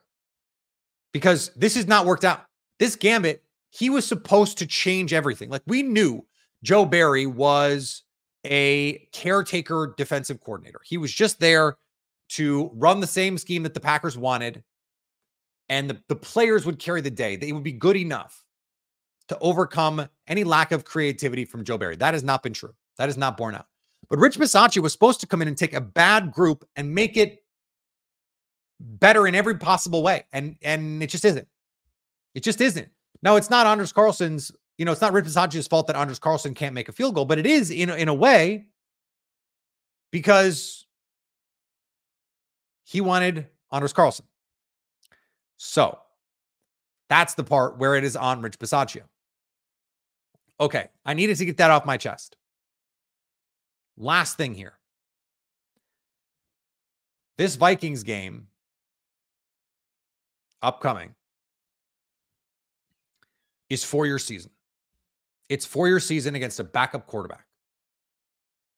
Because 1.13 1.49
this 1.55 1.75
has 1.75 1.87
not 1.87 2.05
worked 2.05 2.25
out. 2.25 2.45
This 2.77 2.97
gambit, 2.97 3.41
he 3.69 3.89
was 3.89 4.05
supposed 4.05 4.57
to 4.57 4.67
change 4.67 5.13
everything. 5.13 5.49
Like 5.49 5.63
we 5.65 5.81
knew 5.81 6.25
Joe 6.61 6.85
Barry 6.85 7.25
was 7.25 8.03
a 8.45 9.07
caretaker 9.13 9.93
defensive 9.95 10.41
coordinator. 10.41 10.81
He 10.83 10.97
was 10.97 11.13
just 11.13 11.39
there 11.39 11.77
to 12.29 12.71
run 12.73 12.99
the 12.99 13.07
same 13.07 13.37
scheme 13.37 13.63
that 13.63 13.73
the 13.73 13.79
Packers 13.79 14.17
wanted, 14.17 14.63
and 15.69 15.89
the, 15.89 16.01
the 16.07 16.15
players 16.15 16.65
would 16.65 16.79
carry 16.79 17.01
the 17.01 17.11
day. 17.11 17.35
They 17.35 17.51
would 17.51 17.63
be 17.63 17.71
good 17.71 17.95
enough 17.95 18.43
to 19.29 19.37
overcome 19.39 20.07
any 20.27 20.43
lack 20.43 20.71
of 20.71 20.85
creativity 20.85 21.45
from 21.45 21.63
Joe 21.63 21.77
Barry. 21.77 21.95
That 21.95 22.13
has 22.13 22.23
not 22.23 22.43
been 22.43 22.53
true. 22.53 22.73
That 22.97 23.09
is 23.09 23.17
not 23.17 23.37
borne 23.37 23.55
out. 23.55 23.67
But 24.09 24.19
Rich 24.19 24.37
Bisaccia 24.37 24.81
was 24.81 24.91
supposed 24.91 25.21
to 25.21 25.27
come 25.27 25.41
in 25.41 25.47
and 25.47 25.57
take 25.57 25.73
a 25.73 25.81
bad 25.81 26.31
group 26.31 26.67
and 26.75 26.93
make 26.93 27.17
it 27.17 27.43
better 28.79 29.27
in 29.27 29.35
every 29.35 29.57
possible 29.57 30.03
way. 30.03 30.25
And 30.33 30.57
and 30.61 31.01
it 31.01 31.07
just 31.07 31.23
isn't. 31.23 31.47
It 32.35 32.43
just 32.43 32.59
isn't. 32.59 32.89
Now 33.21 33.37
it's 33.37 33.49
not 33.49 33.65
Anders 33.65 33.93
Carlson's 33.93 34.51
you 34.77 34.85
know, 34.85 34.91
it's 34.91 35.01
not 35.01 35.13
Rich 35.13 35.25
Bisaccia's 35.25 35.67
fault 35.67 35.87
that 35.87 35.95
Anders 35.95 36.19
Carlson 36.19 36.53
can't 36.53 36.73
make 36.73 36.89
a 36.89 36.91
field 36.91 37.15
goal, 37.15 37.25
but 37.25 37.37
it 37.37 37.45
is 37.45 37.69
in, 37.69 37.89
in 37.91 38.07
a 38.07 38.13
way 38.13 38.65
because 40.11 40.85
he 42.83 43.01
wanted 43.01 43.47
Anders 43.71 43.93
Carlson. 43.93 44.25
So 45.57 45.97
that's 47.09 47.33
the 47.35 47.43
part 47.43 47.77
where 47.77 47.95
it 47.95 48.03
is 48.03 48.15
on 48.15 48.41
Rich 48.41 48.59
Bisaccia. 48.59 49.03
Okay, 50.59 50.87
I 51.05 51.13
needed 51.13 51.37
to 51.37 51.45
get 51.45 51.57
that 51.57 51.71
off 51.71 51.85
my 51.85 51.97
chest. 51.97 52.35
Last 53.97 54.37
thing 54.37 54.53
here. 54.53 54.73
This 57.37 57.55
Vikings 57.55 58.03
game 58.03 58.47
upcoming 60.61 61.15
is 63.69 63.83
for 63.83 64.05
your 64.05 64.19
season. 64.19 64.51
It's 65.49 65.65
for 65.65 65.87
your 65.87 65.99
season 65.99 66.35
against 66.35 66.59
a 66.59 66.63
backup 66.63 67.07
quarterback. 67.07 67.45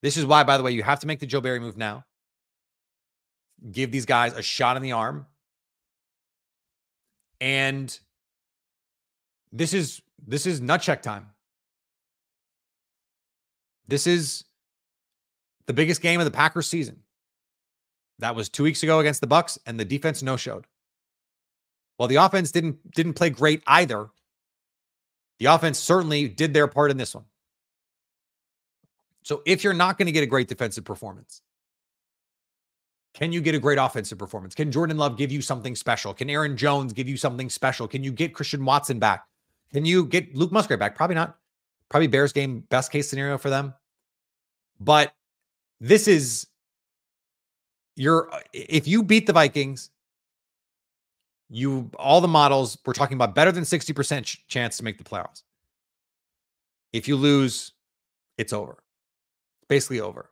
This 0.01 0.17
is 0.17 0.25
why, 0.25 0.43
by 0.43 0.57
the 0.57 0.63
way, 0.63 0.71
you 0.71 0.83
have 0.83 0.99
to 1.01 1.07
make 1.07 1.19
the 1.19 1.25
Joe 1.25 1.41
Barry 1.41 1.59
move 1.59 1.77
now. 1.77 2.05
Give 3.71 3.91
these 3.91 4.05
guys 4.05 4.33
a 4.33 4.41
shot 4.41 4.77
in 4.77 4.83
the 4.83 4.91
arm. 4.91 5.25
And 7.41 7.97
this 9.51 9.73
is 9.73 10.01
this 10.27 10.45
is 10.45 10.61
nut 10.61 10.81
check 10.81 11.01
time. 11.01 11.27
This 13.87 14.07
is 14.07 14.43
the 15.67 15.73
biggest 15.73 16.01
game 16.01 16.19
of 16.19 16.25
the 16.25 16.31
Packers 16.31 16.67
season. 16.67 17.01
That 18.19 18.35
was 18.35 18.49
two 18.49 18.63
weeks 18.63 18.83
ago 18.83 18.99
against 18.99 19.21
the 19.21 19.27
Bucs, 19.27 19.57
and 19.65 19.79
the 19.79 19.85
defense 19.85 20.23
no 20.23 20.37
showed. 20.37 20.65
Well, 21.97 22.07
the 22.07 22.15
offense 22.15 22.51
didn't 22.51 22.91
didn't 22.91 23.13
play 23.13 23.29
great 23.29 23.63
either. 23.67 24.09
The 25.39 25.47
offense 25.47 25.79
certainly 25.79 26.27
did 26.27 26.53
their 26.53 26.67
part 26.67 26.91
in 26.91 26.97
this 26.97 27.13
one. 27.13 27.25
So 29.23 29.41
if 29.45 29.63
you're 29.63 29.73
not 29.73 29.97
going 29.97 30.05
to 30.05 30.11
get 30.11 30.23
a 30.23 30.27
great 30.27 30.47
defensive 30.47 30.85
performance, 30.85 31.41
can 33.15 33.31
you 33.31 33.39
get 33.39 33.55
a 33.55 33.59
great 33.59 33.77
offensive 33.77 34.17
performance? 34.17 34.53
Can 34.53 34.69
Jordan 34.69 34.97
Love 34.97 35.17
give 35.17 35.31
you 35.31 35.41
something 35.41 35.73
special? 35.73 36.13
Can 36.13 36.29
Aaron 36.29 36.57
Jones 36.57 36.91
give 36.91 37.07
you 37.07 37.15
something 37.15 37.49
special? 37.49 37.87
Can 37.87 38.03
you 38.03 38.11
get 38.11 38.33
Christian 38.33 38.65
Watson 38.65 38.99
back? 38.99 39.25
Can 39.71 39.85
you 39.85 40.05
get 40.05 40.35
Luke 40.35 40.51
Musgrave 40.51 40.79
back? 40.79 40.95
Probably 40.95 41.15
not. 41.15 41.37
Probably 41.87 42.07
Bears 42.07 42.33
game, 42.33 42.59
best 42.69 42.91
case 42.91 43.09
scenario 43.09 43.37
for 43.37 43.49
them. 43.49 43.73
But 44.81 45.13
this 45.79 46.09
is 46.09 46.47
your 47.95 48.29
if 48.51 48.85
you 48.85 49.01
beat 49.01 49.27
the 49.27 49.33
Vikings, 49.33 49.91
you 51.49 51.89
all 51.97 52.19
the 52.19 52.27
models 52.27 52.77
we're 52.85 52.91
talking 52.91 53.15
about 53.15 53.33
better 53.33 53.51
than 53.53 53.63
60% 53.63 54.39
chance 54.49 54.75
to 54.75 54.83
make 54.83 54.97
the 54.97 55.05
playoffs. 55.05 55.43
If 56.91 57.07
you 57.07 57.15
lose, 57.15 57.71
it's 58.37 58.51
over. 58.51 58.83
Basically 59.69 60.01
over. 60.01 60.29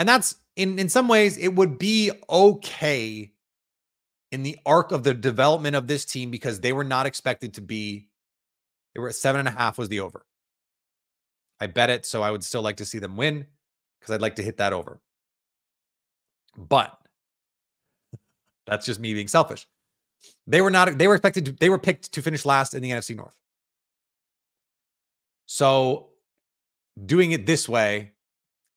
And 0.00 0.08
that's 0.08 0.34
in 0.56 0.78
in 0.78 0.88
some 0.88 1.08
ways 1.08 1.36
it 1.36 1.54
would 1.54 1.78
be 1.78 2.10
okay 2.28 3.32
in 4.32 4.42
the 4.42 4.58
arc 4.66 4.90
of 4.92 5.04
the 5.04 5.14
development 5.14 5.76
of 5.76 5.86
this 5.86 6.04
team 6.04 6.30
because 6.30 6.60
they 6.60 6.72
were 6.72 6.84
not 6.84 7.06
expected 7.06 7.54
to 7.54 7.60
be 7.60 8.08
they 8.94 9.00
were 9.00 9.10
at 9.10 9.14
seven 9.14 9.40
and 9.40 9.48
a 9.48 9.52
half 9.52 9.76
was 9.76 9.90
the 9.90 10.00
over. 10.00 10.24
I 11.60 11.66
bet 11.66 11.90
it, 11.90 12.06
so 12.06 12.22
I 12.22 12.30
would 12.30 12.42
still 12.42 12.62
like 12.62 12.78
to 12.78 12.86
see 12.86 12.98
them 12.98 13.16
win 13.16 13.46
because 14.00 14.14
I'd 14.14 14.22
like 14.22 14.36
to 14.36 14.42
hit 14.42 14.56
that 14.56 14.72
over. 14.72 15.00
But 16.56 16.98
that's 18.66 18.86
just 18.86 18.98
me 18.98 19.12
being 19.12 19.28
selfish. 19.28 19.66
They 20.46 20.62
were 20.62 20.70
not, 20.70 20.96
they 20.96 21.08
were 21.08 21.14
expected 21.14 21.44
to, 21.44 21.52
they 21.52 21.68
were 21.68 21.78
picked 21.78 22.12
to 22.12 22.22
finish 22.22 22.46
last 22.46 22.72
in 22.72 22.82
the 22.82 22.90
NFC 22.90 23.14
North. 23.14 23.36
So 25.44 26.08
doing 27.04 27.32
it 27.32 27.44
this 27.44 27.68
way, 27.68 28.12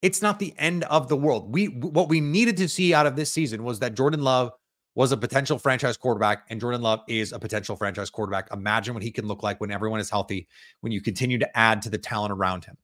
it's 0.02 0.22
not 0.22 0.40
the 0.40 0.54
end 0.58 0.84
of 0.86 1.10
the 1.10 1.18
world. 1.18 1.54
We 1.54 1.68
what 1.68 2.10
we 2.10 2.22
needed 2.22 2.58
to 2.58 2.70
see 2.70 2.94
out 2.94 3.06
of 3.06 3.16
this 3.16 3.32
season 3.32 3.64
was 3.64 3.80
that 3.80 3.96
Jordan 3.96 4.22
Love 4.22 4.52
was 4.96 5.12
a 5.12 5.18
potential 5.18 5.58
franchise 5.58 5.98
quarterback, 5.98 6.46
and 6.50 6.60
Jordan 6.60 6.82
Love 6.82 7.02
is 7.08 7.32
a 7.32 7.40
potential 7.40 7.76
franchise 7.76 8.10
quarterback. 8.10 8.52
Imagine 8.52 8.94
what 8.94 9.04
he 9.04 9.12
can 9.12 9.28
look 9.28 9.44
like 9.44 9.62
when 9.62 9.72
everyone 9.72 10.00
is 10.00 10.10
healthy, 10.10 10.48
when 10.82 10.92
you 10.92 11.02
continue 11.02 11.38
to 11.38 11.58
add 11.58 11.82
to 11.84 11.90
the 11.90 11.98
talent 11.98 12.34
around 12.34 12.66
him. 12.66 12.78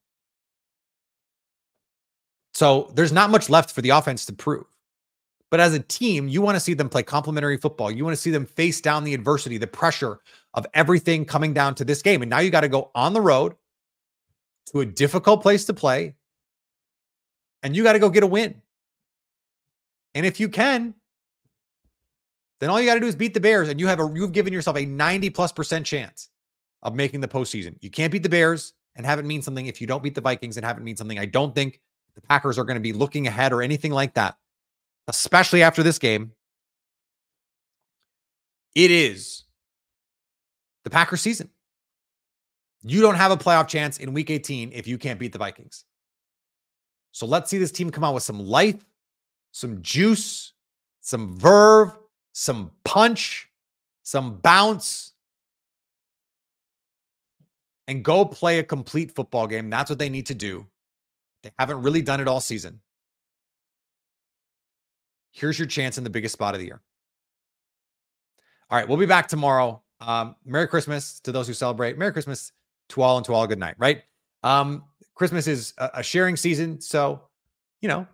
So 2.54 2.92
there's 2.96 3.12
not 3.12 3.32
much 3.32 3.50
left 3.50 3.72
for 3.72 3.82
the 3.82 3.90
offense 3.90 4.26
to 4.28 4.34
prove. 4.34 4.66
But 5.52 5.60
as 5.60 5.74
a 5.74 5.80
team, 5.80 6.28
you 6.28 6.42
want 6.42 6.56
to 6.56 6.60
see 6.60 6.74
them 6.74 6.90
play 6.90 7.04
complementary 7.04 7.58
football. 7.58 7.92
You 7.92 8.04
want 8.04 8.16
to 8.16 8.22
see 8.22 8.32
them 8.32 8.46
face 8.46 8.82
down 8.82 9.04
the 9.04 9.14
adversity, 9.14 9.58
the 9.58 9.68
pressure 9.68 10.20
of 10.54 10.66
everything 10.74 11.26
coming 11.26 11.54
down 11.54 11.76
to 11.76 11.86
this 11.86 12.02
game. 12.02 12.22
And 12.22 12.30
now 12.30 12.40
you 12.40 12.50
got 12.50 12.62
to 12.62 12.70
go 12.70 12.92
on 12.96 13.14
the 13.14 13.22
road 13.22 13.56
to 14.72 14.80
a 14.80 14.86
difficult 14.86 15.42
place 15.42 15.66
to 15.66 15.74
play, 15.74 16.16
and 17.66 17.76
you 17.76 17.82
got 17.82 17.94
to 17.94 18.00
go 18.00 18.12
get 18.12 18.22
a 18.22 18.28
win. 18.28 18.62
And 20.14 20.24
if 20.24 20.40
you 20.40 20.50
can, 20.50 20.94
then 22.60 22.70
all 22.70 22.80
you 22.80 22.86
got 22.86 22.94
to 22.94 23.00
do 23.00 23.08
is 23.08 23.16
beat 23.16 23.34
the 23.34 23.40
Bears, 23.40 23.70
and 23.70 23.80
you 23.80 23.88
have 23.88 24.00
a 24.00 24.10
you've 24.14 24.34
given 24.34 24.54
yourself 24.54 24.78
a 24.78 24.86
90 24.86 25.32
plus 25.32 25.52
percent 25.52 25.84
chance 25.84 26.30
of 26.84 26.94
making 26.94 27.22
the 27.22 27.28
postseason. 27.28 27.76
You 27.82 27.90
can't 27.90 28.12
beat 28.12 28.22
the 28.22 28.30
Bears 28.30 28.74
and 28.96 29.04
have 29.04 29.18
it 29.18 29.26
mean 29.26 29.42
something 29.42 29.66
if 29.66 29.82
you 29.82 29.88
don't 29.88 30.04
beat 30.04 30.14
the 30.14 30.22
Vikings 30.22 30.58
and 30.58 30.66
have 30.66 30.78
it 30.78 30.84
mean 30.84 30.96
something. 30.96 31.18
I 31.18 31.26
don't 31.26 31.56
think 31.56 31.82
the 32.14 32.22
Packers 32.22 32.60
are 32.60 32.64
going 32.66 32.76
to 32.76 32.82
be 32.82 32.94
looking 32.94 33.26
ahead 33.26 33.52
or 33.52 33.64
anything 33.64 33.92
like 33.92 34.14
that, 34.14 34.38
especially 35.08 35.64
after 35.64 35.82
this 35.82 35.98
game. 35.98 36.34
It 38.76 38.92
is 38.92 39.44
the 40.84 40.92
Packers 40.92 41.22
season. 41.22 41.50
You 42.84 43.02
don't 43.02 43.16
have 43.16 43.32
a 43.32 43.38
playoff 43.38 43.68
chance 43.68 43.98
in 43.98 44.14
week 44.14 44.30
18 44.30 44.72
if 44.72 44.86
you 44.86 45.00
can't 45.00 45.20
beat 45.20 45.32
the 45.32 45.40
Vikings. 45.40 45.84
So 47.16 47.26
let's 47.26 47.50
see 47.50 47.58
this 47.58 47.72
team 47.72 47.92
come 47.92 48.04
out 48.04 48.14
with 48.14 48.24
some 48.24 48.46
life, 48.46 48.86
some 49.54 49.82
juice, 49.82 50.52
some 51.00 51.40
verve, 51.40 51.94
some 52.34 52.72
punch, 52.84 53.50
some 54.04 54.36
bounce, 54.40 55.14
and 57.88 58.04
go 58.04 58.26
play 58.26 58.60
a 58.60 58.64
complete 58.64 59.16
football 59.16 59.48
game. 59.48 59.70
That's 59.70 59.90
what 59.90 59.98
they 59.98 60.10
need 60.10 60.26
to 60.26 60.36
do. 60.36 60.68
They 61.44 61.52
haven't 61.58 61.84
really 61.84 62.02
done 62.02 62.20
it 62.20 62.28
all 62.28 62.42
season. 62.42 62.82
Here's 65.32 65.58
your 65.58 65.70
chance 65.70 65.98
in 65.98 66.04
the 66.04 66.10
biggest 66.10 66.34
spot 66.34 66.54
of 66.54 66.60
the 66.60 66.66
year. 66.66 66.82
All 68.70 68.78
right, 68.78 68.90
we'll 68.90 68.98
be 68.98 69.06
back 69.06 69.30
tomorrow. 69.30 69.82
Um, 70.02 70.36
Merry 70.44 70.68
Christmas 70.68 71.22
to 71.22 71.32
those 71.32 71.48
who 71.48 71.54
celebrate. 71.54 71.98
Merry 71.98 72.12
Christmas 72.12 72.52
to 72.90 73.02
all 73.02 73.16
and 73.16 73.26
to 73.26 73.34
all 73.34 73.48
good 73.48 73.58
night, 73.58 73.76
right? 73.78 74.04
Um, 74.44 74.84
Christmas 75.16 75.48
is 75.48 75.74
a, 75.78 75.92
a 75.96 76.04
sharing 76.04 76.36
season. 76.36 76.80
So, 76.80 77.22
you 77.82 77.90
know, 77.90 78.06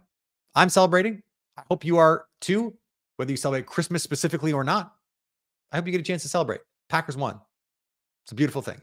I'm 0.55 0.69
celebrating. 0.69 1.21
I 1.57 1.63
hope 1.69 1.83
you 1.83 1.97
are 1.97 2.25
too 2.39 2.73
whether 3.17 3.31
you 3.31 3.37
celebrate 3.37 3.65
Christmas 3.65 4.01
specifically 4.01 4.53
or 4.53 4.63
not. 4.63 4.95
I 5.71 5.75
hope 5.75 5.85
you 5.85 5.91
get 5.91 6.01
a 6.01 6.03
chance 6.03 6.23
to 6.23 6.29
celebrate. 6.29 6.61
Packers 6.89 7.15
won. 7.15 7.39
It's 8.23 8.31
a 8.31 8.35
beautiful 8.35 8.61
thing. 8.61 8.81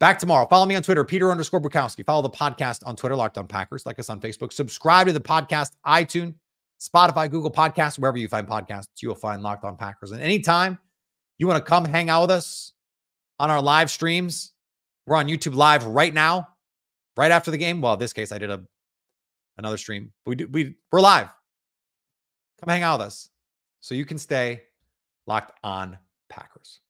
Back 0.00 0.18
tomorrow. 0.18 0.46
Follow 0.46 0.64
me 0.64 0.76
on 0.76 0.82
Twitter, 0.82 1.04
Peter 1.04 1.30
underscore 1.30 1.60
Bukowski. 1.60 2.04
Follow 2.04 2.22
the 2.22 2.30
podcast 2.30 2.86
on 2.86 2.96
Twitter, 2.96 3.16
Locked 3.16 3.36
on 3.36 3.46
Packers. 3.46 3.84
Like 3.84 3.98
us 3.98 4.08
on 4.08 4.20
Facebook. 4.20 4.52
Subscribe 4.52 5.06
to 5.08 5.12
the 5.12 5.20
podcast, 5.20 5.72
iTunes, 5.86 6.34
Spotify, 6.80 7.30
Google 7.30 7.50
Podcasts, 7.50 7.98
wherever 7.98 8.16
you 8.16 8.28
find 8.28 8.46
podcasts, 8.46 8.88
you 9.02 9.08
will 9.08 9.16
find 9.16 9.42
Locked 9.42 9.64
on 9.64 9.76
Packers. 9.76 10.12
And 10.12 10.22
anytime 10.22 10.78
you 11.38 11.46
want 11.46 11.64
to 11.64 11.68
come 11.68 11.84
hang 11.84 12.08
out 12.08 12.22
with 12.22 12.30
us 12.30 12.72
on 13.40 13.50
our 13.50 13.60
live 13.60 13.90
streams, 13.90 14.52
we're 15.06 15.16
on 15.16 15.26
YouTube 15.26 15.54
Live 15.54 15.84
right 15.84 16.14
now, 16.14 16.48
right 17.18 17.32
after 17.32 17.50
the 17.50 17.58
game. 17.58 17.80
Well, 17.80 17.94
in 17.94 17.98
this 17.98 18.12
case, 18.12 18.30
I 18.30 18.38
did 18.38 18.48
a 18.48 18.62
another 19.58 19.76
stream. 19.76 20.12
We 20.24 20.36
do, 20.36 20.46
we 20.46 20.76
we're 20.92 21.00
live. 21.00 21.28
Come 22.60 22.68
hang 22.68 22.84
out 22.84 23.00
with 23.00 23.08
us 23.08 23.28
so 23.80 23.94
you 23.94 24.06
can 24.06 24.18
stay 24.18 24.62
locked 25.26 25.58
on 25.64 25.98
Packers. 26.30 26.80